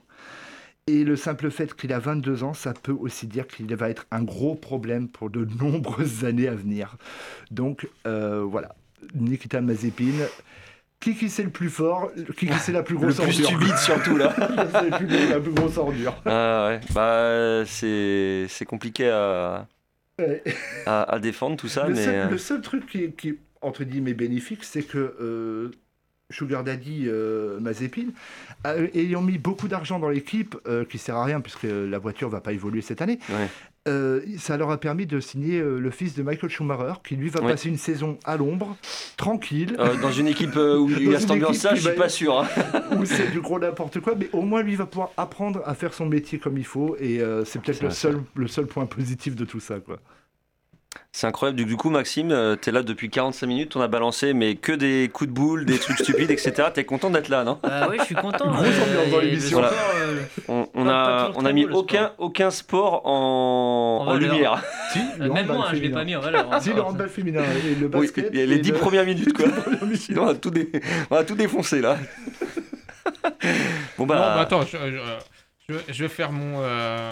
[0.86, 4.06] Et le simple fait qu'il a 22 ans, ça peut aussi dire qu'il va être
[4.10, 6.96] un gros problème pour de nombreuses années à venir.
[7.50, 8.74] Donc euh, voilà,
[9.14, 10.12] Nikita Mazepin,
[11.00, 13.46] qui qui c'est le plus fort, qui qui c'est la plus Le grosse plus ordure?
[13.46, 14.34] stupide surtout là.
[14.72, 15.06] C'est la plus-
[15.42, 16.14] plus grosse ordure.
[16.26, 19.66] Ah ouais, bah c'est c'est compliqué à,
[20.20, 20.42] Ouais.
[20.86, 23.38] à, à défendre tout ça, le, mais seul, euh, le seul truc qui, qui est,
[23.62, 25.70] entre guillemets bénéfique, c'est que euh,
[26.30, 28.06] Sugar Daddy euh, Mazepin,
[28.66, 30.56] euh, ayant mis beaucoup d'argent dans l'équipe,
[30.88, 33.48] qui sert à rien puisque la voiture va pas évoluer cette année, ouais.
[33.88, 37.28] Euh, ça leur a permis de signer euh, le fils de Michael Schumacher, qui lui
[37.28, 37.52] va Ouais.
[37.52, 38.76] passer une saison à l'ombre,
[39.16, 39.76] tranquille.
[39.78, 42.08] Euh, dans une équipe où il y a cette ambiance-là, je qui suis va- pas
[42.08, 42.40] sûr.
[42.40, 42.46] hein.
[42.98, 45.92] où c'est du gros n'importe quoi, mais au moins lui va pouvoir apprendre à faire
[45.94, 49.36] son métier comme il faut, et c'est peut-être C'est le seul, le seul point positif
[49.36, 49.80] de tout ça.
[49.80, 49.98] Quoi.
[51.12, 51.62] C'est incroyable.
[51.64, 55.08] Du- coup, Maxime, euh, t'es là depuis 45 minutes, on a balancé, mais que des
[55.12, 56.68] coups de boule, des trucs stupides, etc.
[56.74, 57.60] T'es content d'être là, non?
[57.62, 58.52] Ah oui, je suis content.
[59.38, 59.62] Sport,
[59.96, 64.32] euh, On, a, on a mis beau, le aucun, aucun sport en, En en valeur.
[64.32, 64.64] lumière.
[64.92, 65.98] Si, le Même moi, je l'ai féminin.
[65.98, 66.52] pas mis en valeur.
[66.52, 66.60] hein.
[66.60, 68.32] Si, le handball féminin et le Oui, basket.
[68.32, 69.46] les, les et 10 le- premières minutes, quoi.
[69.94, 70.72] Sinon, on a tout, dé-
[71.10, 71.96] on a tout défoncé, là.
[73.98, 74.14] bon, bah.
[74.16, 76.60] Non, bah attends, je, je- je- je vais faire mon.
[76.62, 77.10] euh,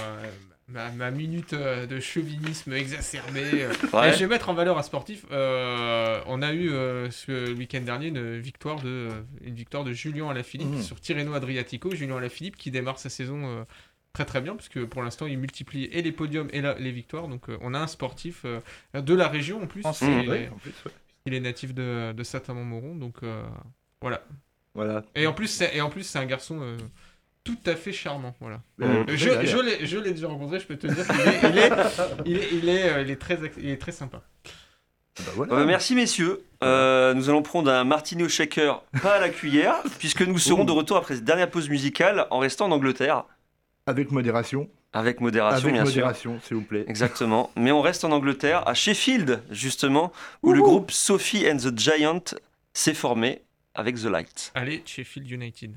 [0.73, 3.69] ma, ma minute euh, de chauvinisme exacerbé.
[3.93, 4.11] Ouais.
[4.11, 5.25] et je vais mettre en valeur un sportif.
[5.31, 9.09] Euh, on a eu euh, ce week-end dernier une victoire de,
[9.43, 10.83] une victoire de Julien Alaphilippe Mmh.
[10.83, 11.95] sur Tirreno Adriatico.
[11.95, 13.65] Julien Alaphilippe qui démarre sa saison euh,
[14.13, 17.29] très très bien, puisque pour l'instant il multiplie et les podiums et la- les victoires.
[17.29, 18.61] Donc euh, on a un sportif euh,
[18.95, 19.83] de la région en plus.
[20.03, 20.93] Il, oui, est, en plus, ouais.
[21.27, 22.97] il est natif de, de Saint-Amand-Moron.
[22.97, 23.43] Donc euh,
[24.01, 24.23] voilà.
[24.75, 25.05] Voilà.
[25.15, 26.77] Et en plus, c'est, et en plus, c'est un garçon euh,
[27.45, 28.35] tout à fait charmant.
[28.41, 28.61] Voilà.
[28.81, 31.71] Euh, je, l'ai, je l'ai déjà rencontré, je peux te dire qu'il est, il est,
[32.27, 34.23] il est, il est, il est très, ac- il est très sympa.
[35.19, 35.53] Bah voilà.
[35.53, 36.43] Euh, bah, merci messieurs.
[36.63, 40.63] Euh, nous allons prendre un martini au shaker, pas à la cuillère, puisque nous serons
[40.63, 40.67] Ouh.
[40.67, 43.25] de retour après cette dernière pause musicale en restant en Angleterre.
[43.87, 44.71] Avec modération.
[44.95, 46.85] Avec modération, Avec bien modération, s'il vous plaît.
[46.87, 47.51] Exactement.
[47.57, 50.13] Mais on reste en Angleterre, à Sheffield, justement,
[50.43, 52.23] où le groupe Sophie and the Giant
[52.75, 53.41] s'est formé
[53.75, 54.53] avec The Light.
[54.55, 55.73] Allez, Sheffield United.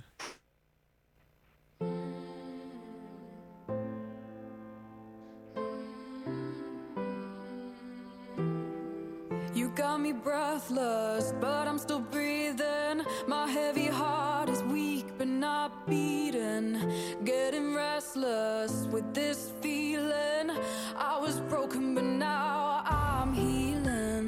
[10.06, 13.02] Me breathless, but I'm still breathing.
[13.26, 16.78] My heavy heart is weak, but not beating.
[17.24, 20.52] Getting restless with this feeling.
[20.96, 24.28] I was broken, but now I'm healing.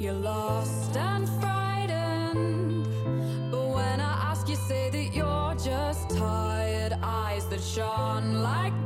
[0.00, 2.88] You're lost and frightened.
[3.52, 6.98] But when I ask, you say that you're just tired.
[7.04, 8.83] Eyes that shone like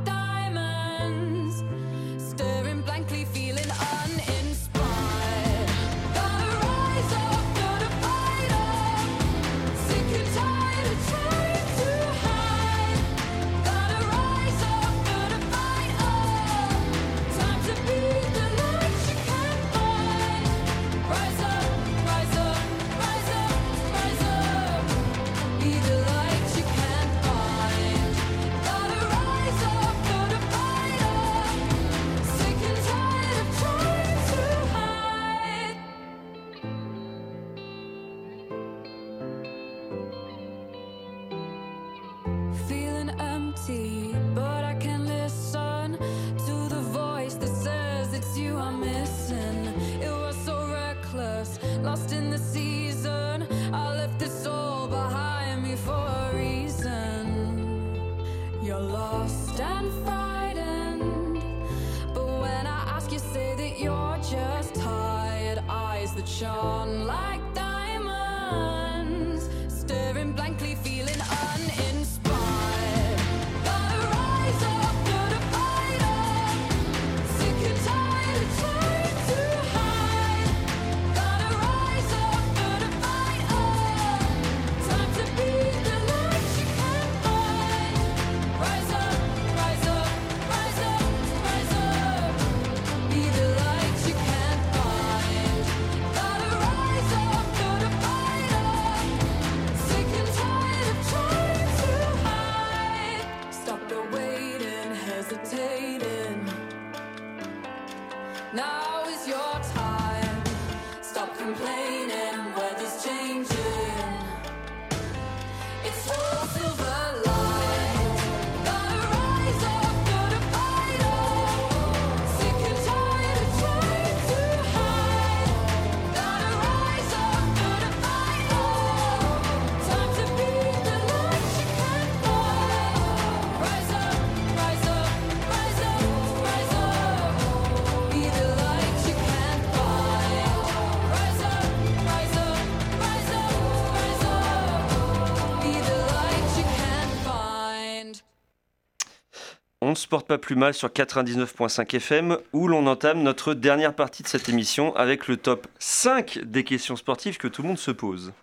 [150.09, 154.49] porte pas plus mal sur 99.5 FM où l'on entame notre dernière partie de cette
[154.49, 158.33] émission avec le top 5 des questions sportives que tout le monde se pose.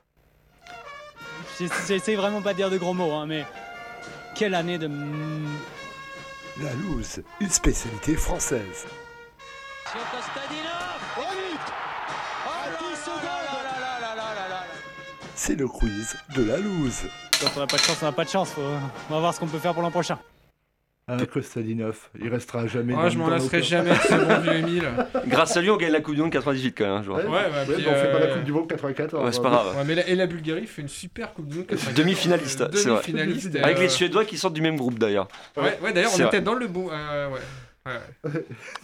[1.59, 3.45] J'essa- J'essaie vraiment pas de dire de gros mots, hein, mais
[4.35, 4.89] quelle année de.
[6.63, 8.87] La loose, une spécialité française.
[15.35, 17.03] C'est le quiz de la loose.
[17.41, 18.51] Quand on n'a pas de chance, on n'a pas de chance.
[18.51, 18.61] Faut-
[19.11, 20.19] On va voir ce qu'on peut faire pour l'an prochain.
[21.09, 22.93] Ah, Kostadinov, il restera jamais.
[22.93, 24.89] Dans- je m'en lasserai jamais de ce bon vieux Émile.
[25.29, 26.95] Grâce à lui, on gagne la Coupe du Monde 98 quand même.
[26.95, 27.15] un jour.
[27.15, 29.25] Ouais, Ouais, bah, ouais, puis, on fait pas la euh, Coupe du Monde 94.
[29.25, 29.77] Ouais, c'est pas grave.
[29.77, 31.67] Ouais, mais la- et la Bulgarie fait une super Coupe du Monde.
[31.69, 31.95] 94.
[31.97, 33.61] Demi-finaliste, Euh, c'est vrai.
[33.63, 35.29] Avec euh, les Suédois qui sortent du même groupe d'ailleurs.
[35.57, 36.27] Ouais, ouais d'ailleurs, on vrai.
[36.27, 36.89] était dans le bon.
[36.91, 37.39] euh, ouais.
[37.87, 38.31] Ouais.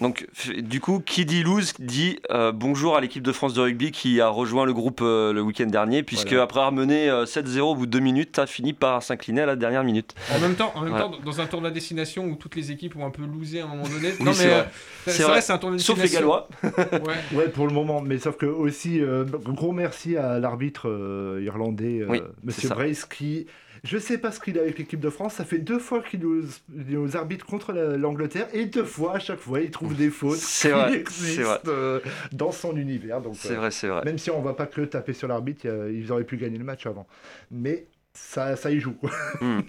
[0.01, 0.27] Donc,
[0.59, 4.21] du coup, qui dit lose dit euh, bonjour à l'équipe de France de rugby qui
[4.21, 6.43] a rejoint le groupe euh, le week-end dernier, puisque Voilà.
[6.45, 9.47] après avoir mené euh, 7-0 au bout de deux minutes, a fini par s'incliner à
[9.47, 10.15] la dernière minute.
[10.35, 11.05] En même temps, en même Voilà.
[11.07, 13.65] temps, dans un tournoi à destination où toutes les équipes ont un peu losé à
[13.65, 14.13] un moment donné.
[14.21, 14.61] Oui, non, c'est mais vrai.
[14.61, 15.41] euh, C'est vrai.
[15.41, 16.29] c'est un tournoi de Sauf les destination.
[16.29, 16.49] Gallois.
[17.33, 17.37] Ouais.
[17.39, 22.01] Ouais, pour le moment, mais sauf que aussi, euh, gros merci à l'arbitre euh, irlandais,
[22.01, 22.69] euh, Oui, Monsieur.
[22.69, 23.47] Brace, qui,
[23.85, 26.21] je sais pas ce qu'il a avec l'équipe de France, ça fait deux fois qu'il
[26.21, 30.11] nous, nous arbitre contre la- l'Angleterre, et deux fois, à chaque fois, il trouve des
[30.11, 31.59] fautes qui vrai, existent, vrai.
[31.69, 32.01] euh,
[32.33, 33.21] dans son univers.
[33.21, 34.05] Donc, C'est euh, vrai, c'est vrai.
[34.05, 36.87] Même si on va pas que taper sur l'arbitre, ils auraient pu gagner le match
[36.87, 37.07] avant.
[37.51, 38.95] Mais ça, ça y joue.
[38.95, 39.11] quoi.
[39.41, 39.61] Hmm.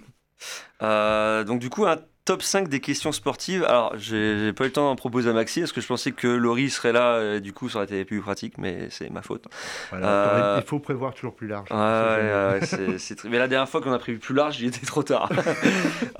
[0.82, 3.64] Euh, donc du coup, un top 5 des questions sportives.
[3.64, 6.26] Alors, j'ai pas eu le temps d'en proposer à Maxi, parce que je pensais que
[6.26, 9.44] Laurie serait là, et du coup, ça aurait été plus pratique, mais c'est ma faute.
[9.90, 11.68] Voilà, Euh, Il faut prévoir toujours plus large.
[11.70, 15.02] Ouais, ouais, c'est- Mais la dernière fois qu'on a prévu plus large, il était trop
[15.02, 15.28] tard.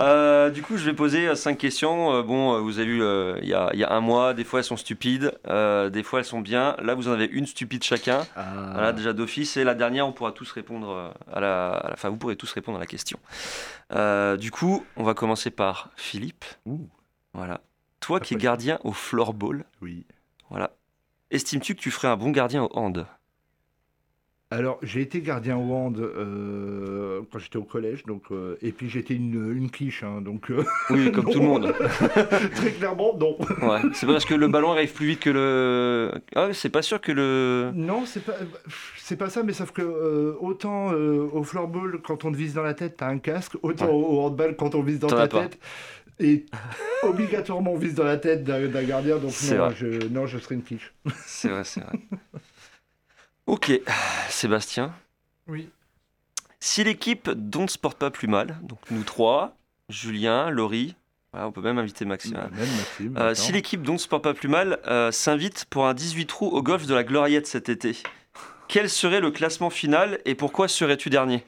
[0.01, 2.13] Euh, du coup, je vais poser euh, cinq questions.
[2.13, 4.33] Euh, bon, euh, vous avez vu, euh, il y, a, il y a un mois,
[4.33, 6.75] des fois elles sont stupides, euh, des fois elles sont bien.
[6.81, 8.25] Là, vous en avez une stupide chacun.
[8.35, 8.43] Ah.
[8.73, 9.55] Voilà, déjà d'office.
[9.57, 12.35] Et la dernière, on pourra tous répondre euh, à la, à la- Enfin, vous pourrez
[12.35, 13.17] tous répondre à la question.
[13.91, 16.45] Euh, du coup, on va commencer par Philippe.
[17.33, 17.61] Voilà.
[17.99, 19.65] Toi qui es gardien au floorball.
[19.81, 20.05] Oui.
[20.49, 20.75] Voilà.
[21.31, 23.07] Estimes-tu que tu ferais un bon gardien au hand?
[24.51, 28.89] Alors, j'ai été gardien au hand euh, quand j'étais au collège, donc, euh, et puis
[28.91, 30.51] j'étais une, une quiche, hein, donc...
[30.51, 31.73] euh, Oui, comme tout le monde.
[32.55, 33.37] Très clairement, non.
[33.67, 36.11] Ouais, c'est pas parce que le ballon arrive plus vite que le.
[36.35, 37.71] Ah, c'est pas sûr que le.
[37.73, 38.35] Non, c'est pas,
[38.97, 39.81] c'est pas ça, mais sauf que
[40.39, 43.91] autant au floorball, quand on te vise dans la tête, t'as un casque, autant Ouais.
[43.91, 45.59] au handball, quand on vise dans T'en ta tête,
[46.19, 46.45] et
[47.03, 50.55] obligatoirement on vise dans la tête d'un d'un gardien, donc non je, non, je serais
[50.55, 50.93] une quiche.
[51.25, 51.93] C'est vrai, c'est vrai.
[53.47, 53.71] Ok,
[54.29, 54.93] Sébastien.
[55.47, 55.69] Oui.
[56.59, 59.55] Si l'équipe dont ne se porte pas plus mal, donc nous trois,
[59.89, 60.95] Julien, Laurie,
[61.31, 62.37] voilà, on peut même inviter Maxime.
[62.37, 62.49] hein.
[62.53, 63.17] Même Maxime.
[63.17, 66.25] Euh, si l'équipe dont ne se porte pas plus mal euh, s'invite pour un 18
[66.25, 67.95] trous au golf de la Gloriette cet été,
[68.67, 71.45] quel serait le classement final et pourquoi serais-tu dernier?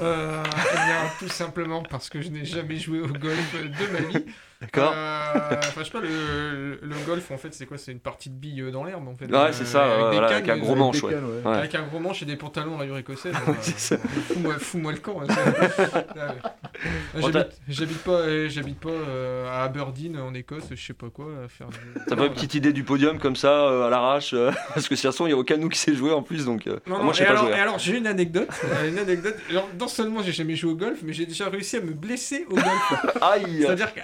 [0.00, 4.00] Euh, eh bien, tout simplement parce que je n'ai jamais joué au golf de ma
[4.00, 4.24] vie.
[4.60, 4.92] D'accord.
[4.94, 5.14] Euh,
[5.58, 7.78] Enfin, je sais pas, le, le golf, en fait, c'est quoi?
[7.78, 9.26] C'est une partie de billes euh, dans l'herbe, en fait.
[9.26, 11.12] Ouais, c'est ça, avec ouais, des voilà, cannes, avec un gros euh, manche, des ouais.
[11.12, 11.56] cannes, Ouais.
[11.58, 13.30] Avec un gros manche et des pantalons rayures écossais.
[13.32, 14.08] genre, C'est euh, ça.
[14.32, 15.20] Fous-moi fous-moi le camp.
[15.22, 15.26] hein,
[17.18, 21.26] J'habite- J'habite pas, euh, j'habite pas euh, à Aberdeen, en Écosse, je sais pas quoi,
[21.44, 21.68] à faire.
[21.68, 24.88] des- T'as pas une petite idée du podium comme ça euh, à l'arrache euh, Parce
[24.88, 26.44] que de toute façon, il n'y a aucun nous qui sait jouer en plus.
[26.44, 27.52] Donc, euh, Non, moi, non, je sais pas alors, jouer.
[27.56, 28.48] et alors, j'ai une anecdote.
[28.64, 29.36] euh, une anecdote.
[29.50, 32.46] Alors, non seulement j'ai jamais joué au golf, mais j'ai déjà réussi à me blesser
[32.50, 33.06] au golf.
[33.20, 34.00] Aïe C'est-à-dire que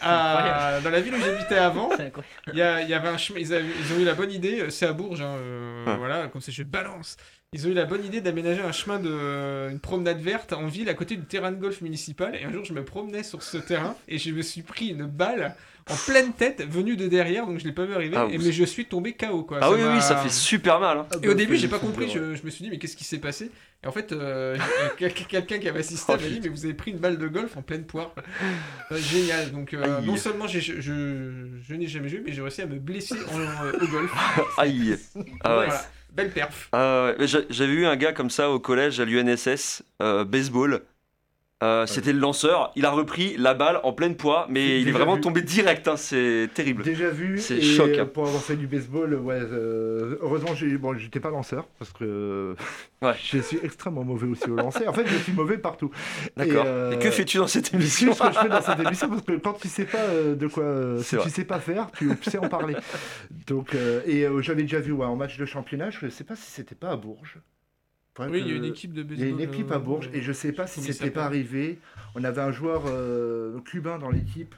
[0.46, 0.84] incroyable.
[0.84, 1.90] dans la ville où j'habitais avant,
[2.48, 3.38] il y, y avait un chemin.
[3.40, 5.96] Ils, avaient- ils ont eu la bonne idée, euh, c'est à Bourges, hein, euh, Ouais.
[5.96, 7.16] voilà, comme ça je balance.
[7.54, 10.88] Ils ont eu la bonne idée d'aménager un chemin de une promenade verte en ville
[10.88, 12.34] à côté du terrain de golf municipal.
[12.34, 15.06] Et un jour, je me promenais sur ce terrain et je me suis pris une
[15.06, 15.54] balle
[15.88, 18.16] en pleine tête venue de derrière, donc je l'ai pas vu arriver.
[18.18, 19.58] Ah, et, mais je suis tombé KO quoi.
[19.60, 20.98] Ah oui, oui, ça fait super mal.
[20.98, 21.06] hein.
[21.22, 22.08] et au début, c'est- j'ai pas compris.
[22.10, 23.50] Je, je me suis dit, mais qu'est-ce qui s'est passé?
[23.82, 24.56] Et en fait, euh,
[24.98, 27.28] quel- quelqu'un qui avait assisté Oh, m'a dit, mais vous avez pris une balle de
[27.28, 28.14] golf en pleine poire.
[28.92, 29.52] Euh, génial.
[29.52, 32.78] Donc, euh, non seulement je, je, je n'ai jamais joué, mais j'ai réussi à me
[32.78, 34.10] blesser en- euh, au golf.
[34.58, 34.96] Aïe
[35.42, 35.66] Ah ouais.
[35.66, 35.82] Voilà.
[36.14, 36.68] Belle perf.
[36.72, 40.82] J'a- J'avais eu un gars comme ça au collège à l'UNSS, euh, baseball.
[41.64, 44.92] Euh, C'était le lanceur, il a repris la balle en pleine poids, mais il est
[44.92, 45.20] vraiment vu.
[45.22, 46.82] tombé direct, hein, c'est terrible.
[46.82, 47.38] Déjà vu.
[47.38, 48.06] C'est choc, euh, hein.
[48.06, 49.34] Pour avoir fait du baseball, ouais.
[49.40, 52.54] euh, heureusement, j'ai- bon, j'étais pas lanceur parce que
[53.02, 53.12] Ouais.
[53.32, 54.86] je suis extrêmement mauvais aussi au lancer.
[54.86, 55.90] En fait, je suis mauvais partout.
[56.36, 56.64] D'accord.
[56.66, 59.22] euh, Et que fais-tu dans cette émission ce que je fais dans cette émission parce
[59.22, 62.10] que quand tu sais pas euh, de quoi, euh, si tu sais pas faire, tu
[62.22, 62.76] sais en parler.
[63.46, 66.36] Donc euh, et euh, j'avais déjà vu ouais, en match de championnat, je sais pas
[66.36, 67.38] si c'était pas à Bourges.
[68.18, 69.28] Oui, il y a une équipe de Il y a baseball.
[69.28, 71.78] une équipe à Bourges euh, et je sais pas si c'était pas arrivé.
[72.14, 74.54] On avait un joueur euh, cubain dans l'équipe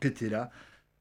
[0.00, 0.50] qui était là.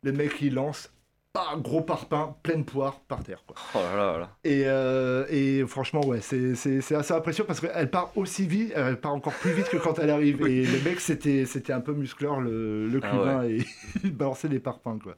[0.03, 0.91] Le mec il lance,
[1.33, 3.43] bah, gros parpaing, pleine poire par terre.
[3.47, 3.55] Quoi.
[3.73, 4.37] Oh là là là.
[4.43, 8.71] Et, euh, et franchement, ouais, c'est c'est- c'est assez impressionnant parce qu'elle part aussi vite,
[8.75, 10.45] elle part encore plus vite que quand elle arrive.
[10.47, 13.65] Et le mec, c'était c'était un peu muscleur, le, le Ah cubain, et
[14.03, 15.17] il balançait des parpaings, quoi.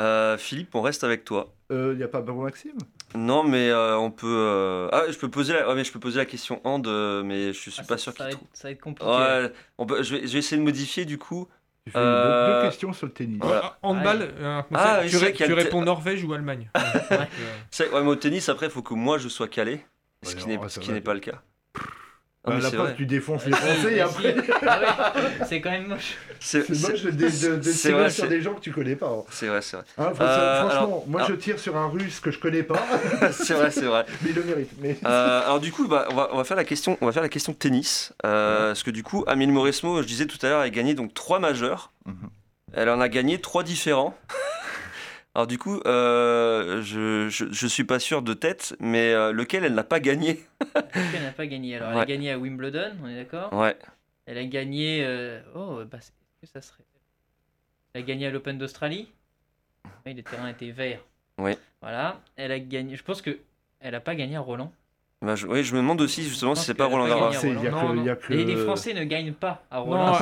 [0.00, 1.52] Euh, Philippe, on reste avec toi.
[1.70, 2.76] Il n'y a pas Baro Maxime?
[3.14, 4.26] Non, mais euh, on peut.
[4.28, 5.68] euh, Ah, je peux poser la.
[5.68, 8.04] ouais, mais je peux poser la question hand, euh, mais je suis Ah, pas ça-
[8.04, 9.10] sûr ça qu'il être- ça va être compliqué.
[9.10, 11.48] Ouais, on peut- je, vais, je vais essayer de modifier du coup.
[11.86, 13.38] Tu fais Euh, deux, questions sur le tennis.
[13.40, 13.60] Voilà.
[13.64, 16.68] Ah, Handball, euh, Ah, oui, tu, ré- tu réponds Norvège ou Allemagne?
[16.76, 19.84] Euh, ouais, mais au tennis, après, il faut que moi je sois calé,
[20.24, 21.42] ce Ouais, qui non, n'est ça ce qui va, n'est tu- pas le cas.
[22.48, 24.00] Ah, Bah, la c'est preuve, tu défonces les Vas-y, Français et vas-y.
[24.00, 24.34] après.
[24.66, 24.80] Ah
[25.16, 26.16] ouais, c'est quand même moche.
[26.38, 29.08] C'est moche de, tirer vrai, sur c'est- des gens que tu connais pas.
[29.08, 29.24] hein.
[29.30, 29.84] c'est vrai, c'est vrai.
[29.98, 32.78] Hein, Euh, franchement, alors- moi alors- je tire sur un russe que je connais pas,
[33.32, 34.06] c'est vrai, c'est vrai.
[34.22, 34.70] mais il le mérite.
[34.80, 34.96] Mais...
[35.04, 37.22] Euh, alors du coup, bah, on, va, on va faire la question, on va faire
[37.22, 40.60] la question tennis, euh, parce que du coup, Amine Mauresmo, je disais tout à l'heure,
[40.60, 41.90] a gagné donc trois majeurs.
[42.06, 42.14] Mhm.
[42.74, 44.16] Elle en a gagné trois différents.
[45.36, 49.64] Alors du coup, euh, je, je, je suis pas sûr de tête, mais euh, lequel
[49.64, 50.42] elle n'a pas gagné?
[50.74, 51.76] Elle n'a pas gagné?
[51.76, 53.52] Alors, elle a gagné à Wimbledon, on est d'accord?
[53.52, 53.76] Ouais.
[54.24, 55.04] Elle a gagné.
[55.04, 55.98] euh, Oh, bah,
[56.40, 56.84] que ça serait.
[57.92, 59.12] Elle a gagné à l'Open d'Australie?
[60.06, 61.04] Oui, le terrain était vert.
[61.36, 61.52] Oui.
[61.82, 62.18] Voilà.
[62.36, 62.96] Elle a gagné.
[62.96, 63.38] Je pense que
[63.80, 64.72] elle a pas gagné à Roland.
[65.26, 67.24] Bah, je, oui, je me demande aussi justement si c'est pas Roland Garros.
[67.24, 67.46] Non, que-
[68.34, 68.44] non.
[68.44, 70.06] les Français ne gagnent pas à Roland.
[70.06, 70.12] Non,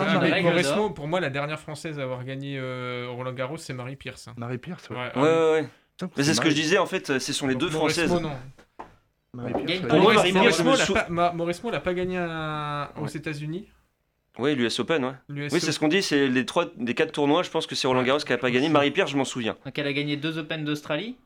[0.77, 0.95] d'or.
[0.95, 4.29] pour moi, la dernière française à avoir gagné euh, Roland Garros, c'est Marie Pierce.
[4.29, 4.35] hein.
[4.37, 4.97] Marie Pierce, ouais.
[4.97, 5.69] Ouais, Ouais, ouais, ouais.
[5.97, 8.11] Putain, Mais c'est ce que je Marie- disais en fait, ce sont les deux françaises.
[8.13, 8.33] non.
[9.37, 9.89] Je me
[10.33, 13.07] Mauresmo, sou- l'a pas, Ma- Mauresmo l'a pas gagné à- aux.
[13.07, 13.69] États-Unis.
[14.39, 15.13] Oui, l'US Open, ouais.
[15.29, 17.75] l'US Oui, c'est ce qu'on dit, c'est les trois, des quatre tournois, je pense que
[17.75, 18.69] c'est Roland Garros qui a pas gagné.
[18.69, 19.57] Marie-Pierre, je m'en souviens.
[19.65, 21.17] Donc elle a gagné deux Open d'Australie.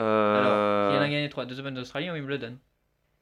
[0.00, 1.44] Euh, Alors, il en a gagné trois.
[1.46, 2.56] Deux Open d'Australie et Wimbledon.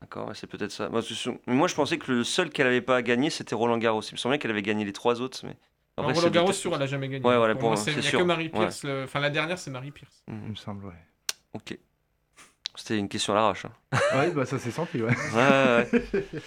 [0.01, 0.89] D'accord, c'est peut-être ça.
[0.91, 3.79] Moi, sont- mais moi, je pensais que le seul qu'elle avait pas gagné, c'était Roland
[3.79, 4.03] Garros.
[4.03, 5.57] Il me semblait qu'elle avait gagné les trois autres, mais.
[5.99, 7.25] Roland Garros, sûr, elle a jamais gagné.
[7.27, 8.19] Ouais, voilà, pour pour- moi, c'est c'est- il y a sûr.
[8.19, 8.51] que Marie Ouais.
[8.51, 8.85] Pierce.
[8.85, 10.23] le- Enfin, la dernière, c'est Marie Pierce.
[10.29, 10.93] Il me semble, ouais.
[11.55, 11.79] Ok.
[12.75, 13.65] C'était une question à l'arrache.
[13.65, 13.73] hein.
[14.19, 15.09] Ouais, bah ça s'est senti, ouais.
[15.35, 16.41] Ouais, ouais, ouais.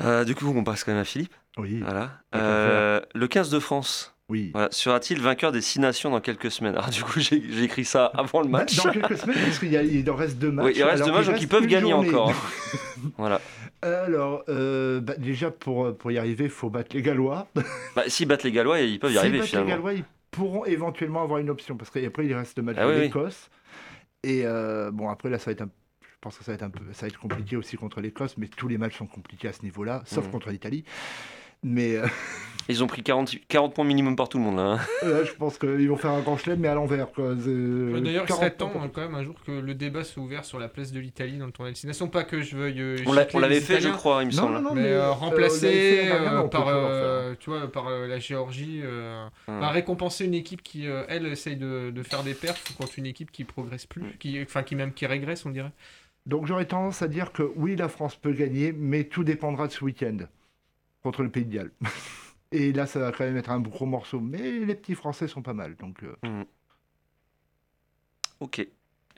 [0.00, 1.34] Euh, du coup, on passe quand même à Philippe.
[1.58, 2.22] Oui, Voilà.
[2.34, 4.50] Euh, le 15 de France oui.
[4.52, 7.84] voilà, sera-t-il vainqueur des six nations dans quelques semaines Alors, du coup, j'ai j'ai écrit
[7.84, 8.76] ça avant le match.
[8.76, 10.66] Dans quelques semaines, parce qu'il y a- il en reste deux matchs.
[10.66, 12.08] Oui, il reste deux matchs, donc ils peuvent gagner journée.
[12.08, 12.32] encore.
[13.18, 13.40] voilà.
[13.82, 17.46] Alors, euh, bah, déjà, pour, pour y arriver, il faut battre les Gallois.
[17.96, 19.66] Bah, S'ils battent les Gallois, ils peuvent y S'ils arriver finalement.
[19.68, 22.84] les Gallois, ils pourront éventuellement avoir une option, parce qu'après, il reste le match Ah
[22.86, 23.02] de oui, oui.
[23.02, 23.50] l'Écosse.
[24.24, 25.68] Et euh, bon, après, là, ça va être un
[26.00, 28.36] je pense que ça va, être un peu, ça va être compliqué aussi contre l'Écosse,
[28.38, 30.30] mais tous les matchs sont compliqués à ce niveau-là, sauf Mhm.
[30.30, 30.84] contre l'Italie.
[31.64, 32.06] Mais euh,
[32.68, 34.62] Ils ont pris 40, 40 points minimum par tout le monde là.
[34.62, 34.78] hein.
[35.08, 37.08] là, je pense qu'ils vont faire un grand chelem, mais à l'envers.
[37.18, 40.22] Euh, D'ailleurs, il 40 serait temps hein, quand même un jour que le débat soit
[40.22, 42.08] ouvert sur la place de l'Italie dans le tournoi de destination.
[42.08, 42.80] Pas que je veuille.
[42.80, 42.96] euh,
[43.34, 44.54] On l'avait fait, je crois, il me Non, semble.
[44.54, 48.80] non, non, Mais, mais, euh, euh, euh, par, euh, tu vois, par euh, la Géorgie,
[48.82, 49.62] euh, Hum.
[49.62, 53.30] récompenser une équipe qui, euh, elle, essaye de, de faire des perfs contre une équipe
[53.30, 55.72] qui progresse plus, qui, enfin, qui même qui régresse, on dirait.
[56.26, 59.72] Donc j'aurais tendance à dire que oui, la France peut gagner, mais tout dépendra de
[59.72, 60.18] ce week-end
[61.02, 61.70] contre le Pays de Galles.
[62.52, 64.20] Et là, ça va quand même être un gros morceau.
[64.20, 65.74] Mais les petits Français sont pas mal.
[65.76, 66.44] Donc, euh, Mhm.
[68.40, 68.66] Ok.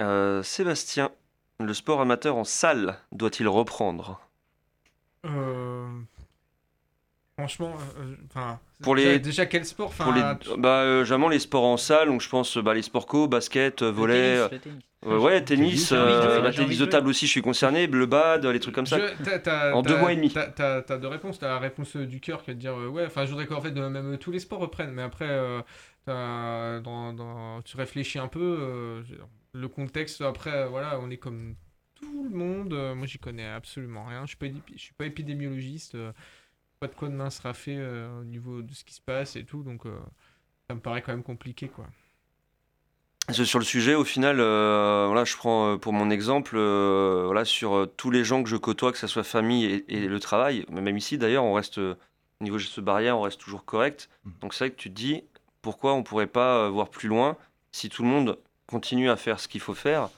[0.00, 1.10] Euh, Sébastien,
[1.60, 4.20] le sport amateur en salle doit-il reprendre?
[5.26, 5.88] Euh,
[7.38, 9.88] Franchement, euh, enfin, Pour déjà, les- déjà quel sport?
[9.88, 12.82] Enfin, Pour les, bah, euh, généralement les sports en salle, donc je pense bah, les
[12.82, 14.82] sports co, basket, volley, tennis, le tennis.
[15.06, 18.60] Euh, ouais, tennis, euh, envie tennis de table aussi, je suis concerné, le bad, les
[18.60, 18.98] trucs comme ça.
[18.98, 20.30] Je- t'as- t'as- En deux mois et demi.
[20.32, 21.38] T'as, t'as- t'as deux réponses.
[21.38, 23.06] T'as la réponse du cœur qui est de dire euh, ouais.
[23.06, 24.92] Enfin, je voudrais qu'en fait même tous les sports reprennent.
[24.92, 25.60] Mais après, euh,
[26.06, 28.40] t'as- dans, dans- tu réfléchis un peu.
[28.60, 29.02] euh,
[29.56, 30.20] le contexte.
[30.20, 31.54] Après, voilà, on est comme
[31.94, 32.72] tout le monde.
[32.72, 34.22] euh, moi, j'y connais absolument rien.
[34.22, 35.94] Je suis pas, je suis pas épidémiologiste.
[35.94, 36.12] euh,
[36.80, 39.44] pas de quoi demain sera fait euh, au niveau de ce qui se passe et
[39.44, 39.62] tout.
[39.62, 39.96] Donc, euh,
[40.68, 41.86] ça me paraît quand même compliqué, quoi.
[43.32, 47.44] Sur le sujet, au final, euh, voilà, je prends euh, pour mon exemple, euh, voilà,
[47.46, 50.66] sur tous les gens que je côtoie, que ce soit famille et, et le travail,
[50.70, 51.96] mais même ici d'ailleurs, on reste, au
[52.42, 54.10] niveau de ce barrière, on reste toujours correct.
[54.40, 55.22] Donc c'est vrai que tu te dis,
[55.62, 57.36] pourquoi on pourrait pas voir plus loin
[57.72, 60.10] si tout le monde continue à faire ce qu'il faut faire?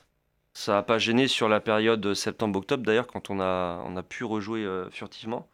[0.52, 4.24] Ça n'a pas gêné sur la période septembre-octobre d'ailleurs, quand on a, on a pu
[4.24, 5.46] rejouer euh, furtivement.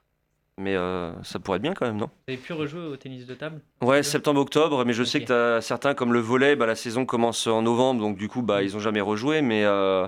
[0.59, 2.07] Mais euh, ça pourrait être bien quand même, non?
[2.07, 3.61] Vous avez pu rejouer au tennis de table?
[3.81, 7.07] Ouais, septembre-octobre, mais je sais que tu as certains comme le volet, bah, la saison
[7.07, 9.41] commence en novembre, donc du coup, bah, ils ont jamais rejoué.
[9.41, 10.07] Mais, euh,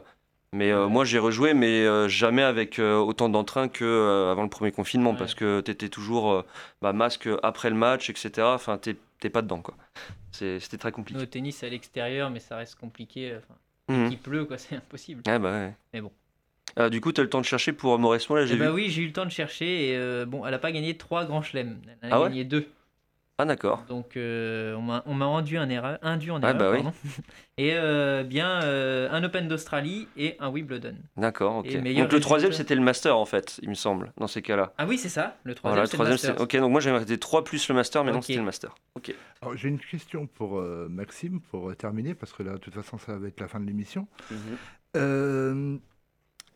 [0.52, 4.70] mais euh, moi, j'ai rejoué, mais jamais avec autant d'entrain que euh, avant le premier
[4.70, 6.44] confinement, parce que tu étais toujours
[6.82, 8.54] bah, masque après le match, etc.
[8.54, 9.74] Enfin, t'es t'es pas dedans, quoi.
[10.30, 11.22] C'était très compliqué.
[11.22, 13.34] Au tennis, à l'extérieur, mais ça reste compliqué.
[13.38, 13.54] Enfin,
[13.88, 14.08] Mhm.
[14.12, 15.22] Il pleut, quoi, c'est impossible.
[15.26, 15.74] Ah bah ouais.
[15.92, 16.10] Mais bon.
[16.78, 18.60] Euh, du coup, tu as le temps de chercher pour Mauresmo, là, j'ai vu.
[18.60, 19.90] bah oui, j'ai eu le temps de chercher.
[19.90, 21.78] Et euh, bon, elle n'a pas gagné trois grands chelems.
[22.02, 22.66] Elle a Ah ouais gagné deux.
[23.36, 23.84] Ah d'accord.
[23.88, 26.72] Donc euh, on m'a rendu un erreur, induit en Ah erreur.
[26.72, 27.10] bah oui.
[27.58, 30.94] Et euh, bien euh, un Open d'Australie et un Wimbledon.
[31.16, 31.66] D'accord, ok.
[31.96, 34.72] Donc le troisième, c'était le Master, en fait, il me semble, dans ces cas-là.
[34.78, 35.36] Ah oui, c'est ça.
[35.42, 36.36] Le troisième, Voilà, le c'est le troisième.
[36.40, 38.72] Ok, donc moi j'avais arrêté 3 plus le Master, mais non, c'était le Master.
[38.94, 39.12] Ok.
[39.42, 42.74] alors, j'ai une question pour euh, Maxime, pour euh, terminer, parce que là, de toute
[42.74, 44.06] façon, ça va être la fin de l'émission.
[44.30, 44.36] Mhm.
[44.96, 45.76] Euh,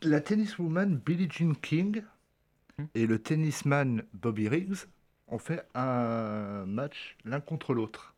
[0.02, 2.02] la tenniswoman Billie Jean King
[2.78, 2.84] Hmm.
[2.94, 4.86] et le tennisman Bobby Riggs
[5.26, 8.14] ont fait un match l'un contre l'autre.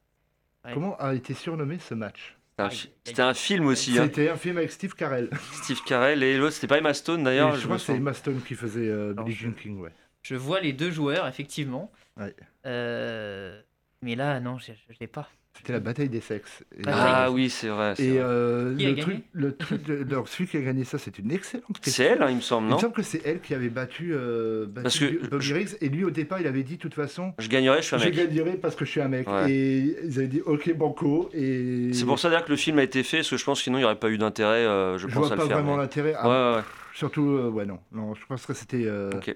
[0.67, 0.75] Ouais.
[0.75, 2.37] Comment a été surnommé ce match?
[2.51, 4.03] C'était un, fi- c'était un film aussi, hein.
[4.05, 5.31] C'était un film avec Steve Carell.
[5.63, 7.55] Steve Carell et l'autre, c'était pas Emma Stone d'ailleurs.
[7.55, 7.97] je je crois que c'est.
[7.97, 9.93] Emma Stone qui faisait euh, Billie je- Jean King, ouais.
[10.23, 11.91] Je vois les deux joueurs, effectivement.
[12.19, 12.37] Ouais.
[12.67, 13.63] Euh,
[14.03, 15.31] Mais là, non, je ne l'ai pas.
[15.57, 16.63] C'était la bataille des sexes.
[16.79, 17.93] Et, Ah oui, c'est vrai.
[17.99, 18.19] Et vrai.
[18.23, 21.67] euh, le, truc, le truc, de, alors, celui qui a gagné ça, c'est une excellente
[21.81, 21.93] question.
[21.93, 23.69] C'est elle, hein, il me semble, Il non me semble que c'est elle qui avait
[23.69, 25.69] battu, euh, battu Parce que Bobby je- Riggs.
[25.83, 27.99] Et lui, au départ, il avait dit, de toute façon, Je gagnerais, je suis un
[27.99, 28.15] je mec.
[28.15, 29.29] gagnerai parce que je suis un mec.
[29.29, 29.51] Ouais.
[29.53, 31.29] Et ils avaient dit, ok, banco.
[31.35, 33.59] Et C'est pour ça d'ailleurs que le film a été fait, parce que je pense
[33.59, 35.43] que sinon il n'y aurait pas eu d'intérêt, euh, je, je pense, vois à pas
[35.43, 35.59] le faire.
[35.59, 36.13] vraiment mais- l'intérêt.
[36.13, 36.63] Ouais, Ah, ouais, ouais.
[36.95, 37.79] Surtout, euh, ouais, non.
[37.93, 38.15] non.
[38.15, 38.85] Je pense que c'était.
[38.87, 39.35] euh, Ok.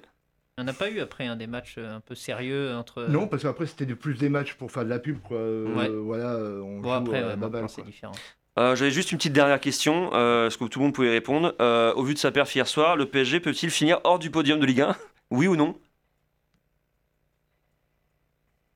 [0.56, 3.04] Il n'y en a pas eu après hein, des matchs euh, un peu sérieux entre.
[3.08, 5.36] Non, parce qu'après, c'était de- plus des matchs pour faire de la pub, quoi.
[5.38, 5.88] Euh, Ouais.
[5.88, 8.12] Voilà, euh, on Bon, joue après, à ouais, la maintenant, baballe, c'est différent.
[8.56, 11.56] Euh, J'avais juste une petite dernière question, euh, est-ce que tout le monde pouvait répondre.
[11.60, 14.60] Euh, au vu de sa perf hier soir, le PSG peut-il finir hors du podium
[14.60, 14.96] de Ligue 1
[15.32, 15.74] Oui ou non?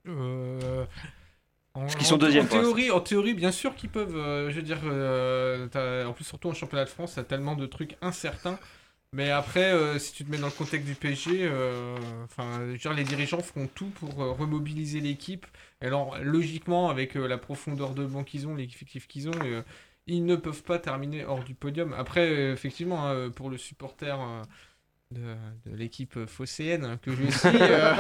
[0.09, 0.85] Euh,
[1.75, 4.17] En, Parce qu'ils sont deuxièmes, En théorie, en théorie, bien sûr qu'ils peuvent.
[4.17, 7.67] euh, je veux dire, euh, en plus surtout en championnat de France, t'as tellement de
[7.67, 8.59] trucs incertains.
[9.15, 12.61] Mais après, euh, si tu te mets dans le contexte du PSG, euh, enfin,
[12.95, 15.47] les dirigeants feront tout pour euh, remobiliser l'équipe.
[15.81, 19.63] Alors, logiquement, avec euh, la profondeur de banc qu'ils ont, l'effectif qu'ils ont, euh,
[20.07, 21.95] ils ne peuvent pas terminer hors du podium.
[21.97, 24.43] Après, euh, effectivement, hein, pour le supporter euh,
[25.11, 27.95] de, de l'équipe phocéenne que je suis, euh,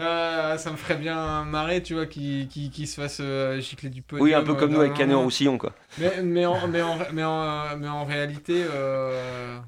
[0.00, 4.26] euh, ça me ferait bien marrer, tu vois, qu'ils se fassent euh, gicler du podium.
[4.26, 5.72] Oui, un peu comme euh, nous avec Canet en Roussillon, quoi.
[5.96, 9.58] mais, mais, en, mais, en, mais, en, mais en réalité, euh,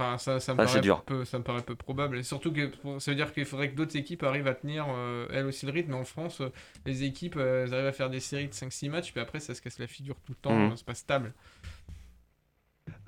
[0.00, 1.02] enfin, ça, ça, me Ah, c'est paraît dur.
[1.04, 2.18] Peu, ça me paraît peu probable.
[2.18, 5.26] Et surtout que ça veut dire qu'il faudrait que d'autres équipes arrivent à tenir euh,
[5.32, 5.90] elles aussi le rythme.
[5.92, 6.50] Mais en France, euh,
[6.86, 9.54] les équipes euh, elles arrivent à faire des séries de 5-6 matchs, puis après ça
[9.54, 10.72] se casse la figure tout le temps, Mhm.
[10.72, 11.32] euh, c'est pas stable.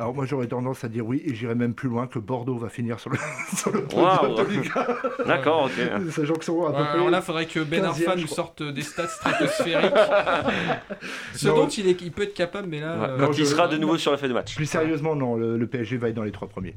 [0.03, 2.69] Alors moi j'aurais tendance à dire oui et j'irais même plus loin que Bordeaux va
[2.69, 3.19] finir sur le,
[3.57, 4.19] sur le Waouh.
[4.35, 4.71] podium de Ligue
[5.21, 5.25] 1.
[5.27, 6.11] D'accord, ok.
[6.11, 8.17] Sachant que sont à peu Ouais, près alors là, il faudrait que Ben 15e, Arfa
[8.17, 9.93] nous sorte des stats stratosphériques.
[11.35, 11.55] Ce Non.
[11.55, 12.97] dont il, est, il peut être capable, mais là.
[12.99, 14.57] Ouais, euh, Quand il sera de nouveau sur la feuille de match.
[14.57, 16.75] Plus sérieusement, non, le, le PSG va être dans les trois premiers.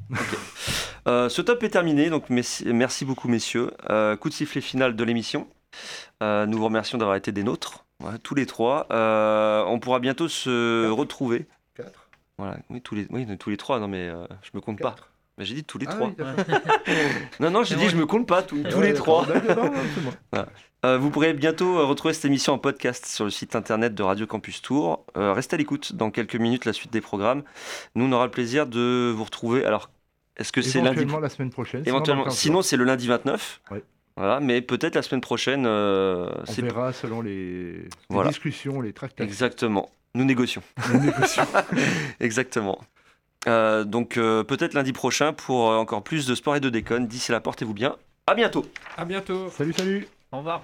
[1.08, 3.72] Euh, ce top est terminé, donc merci beaucoup messieurs.
[3.90, 5.48] Euh, coup de sifflet final de l'émission.
[6.22, 7.86] Euh, nous vous remercions d'avoir été des nôtres,
[8.24, 8.86] tous les trois.
[8.92, 11.48] Euh, on pourra bientôt se retrouver.
[12.38, 14.96] Voilà, oui, tous les, oui, tous les trois, non mais euh, je me compte pas.
[15.38, 16.08] Mais j'ai dit tous les Ah trois.
[16.08, 16.16] oui,
[17.40, 19.26] non, non, j'ai dit je me compte pas, tous, tous Ouais, les trois.
[20.32, 20.48] Voilà.
[20.86, 24.04] Euh, vous pourrez bientôt euh, retrouver cette émission en podcast sur le site internet de
[24.04, 25.06] Radio Campus Tour.
[25.18, 27.44] Euh, restez à l'écoute dans quelques minutes la suite des programmes.
[27.96, 29.66] Nous, on aura le plaisir de vous retrouver.
[29.66, 29.90] Alors,
[30.38, 31.84] est-ce que c'est lundi Éventuellement la semaine prochaine.
[31.86, 32.24] Éventuellement.
[32.26, 32.40] 15 jours.
[32.40, 33.62] Sinon, c'est le lundi 29.
[33.72, 33.84] Ouais.
[34.16, 35.66] Voilà, mais peut-être la semaine prochaine.
[35.66, 38.30] euh, On verra selon les, les Voilà.
[38.30, 39.26] discussions, les tractations.
[39.26, 39.90] Exactement.
[40.16, 40.64] Nous négocions.
[40.92, 41.46] Nous négocions.
[42.20, 42.80] Exactement.
[43.48, 47.06] Euh, donc euh, peut-être lundi prochain pour euh, encore plus de sport et de déconne.
[47.06, 47.98] D'ici là, portez-vous bien.
[48.26, 48.66] À bientôt.
[48.98, 49.50] À bientôt.
[49.50, 50.08] Salut, salut.
[50.32, 50.64] Au revoir.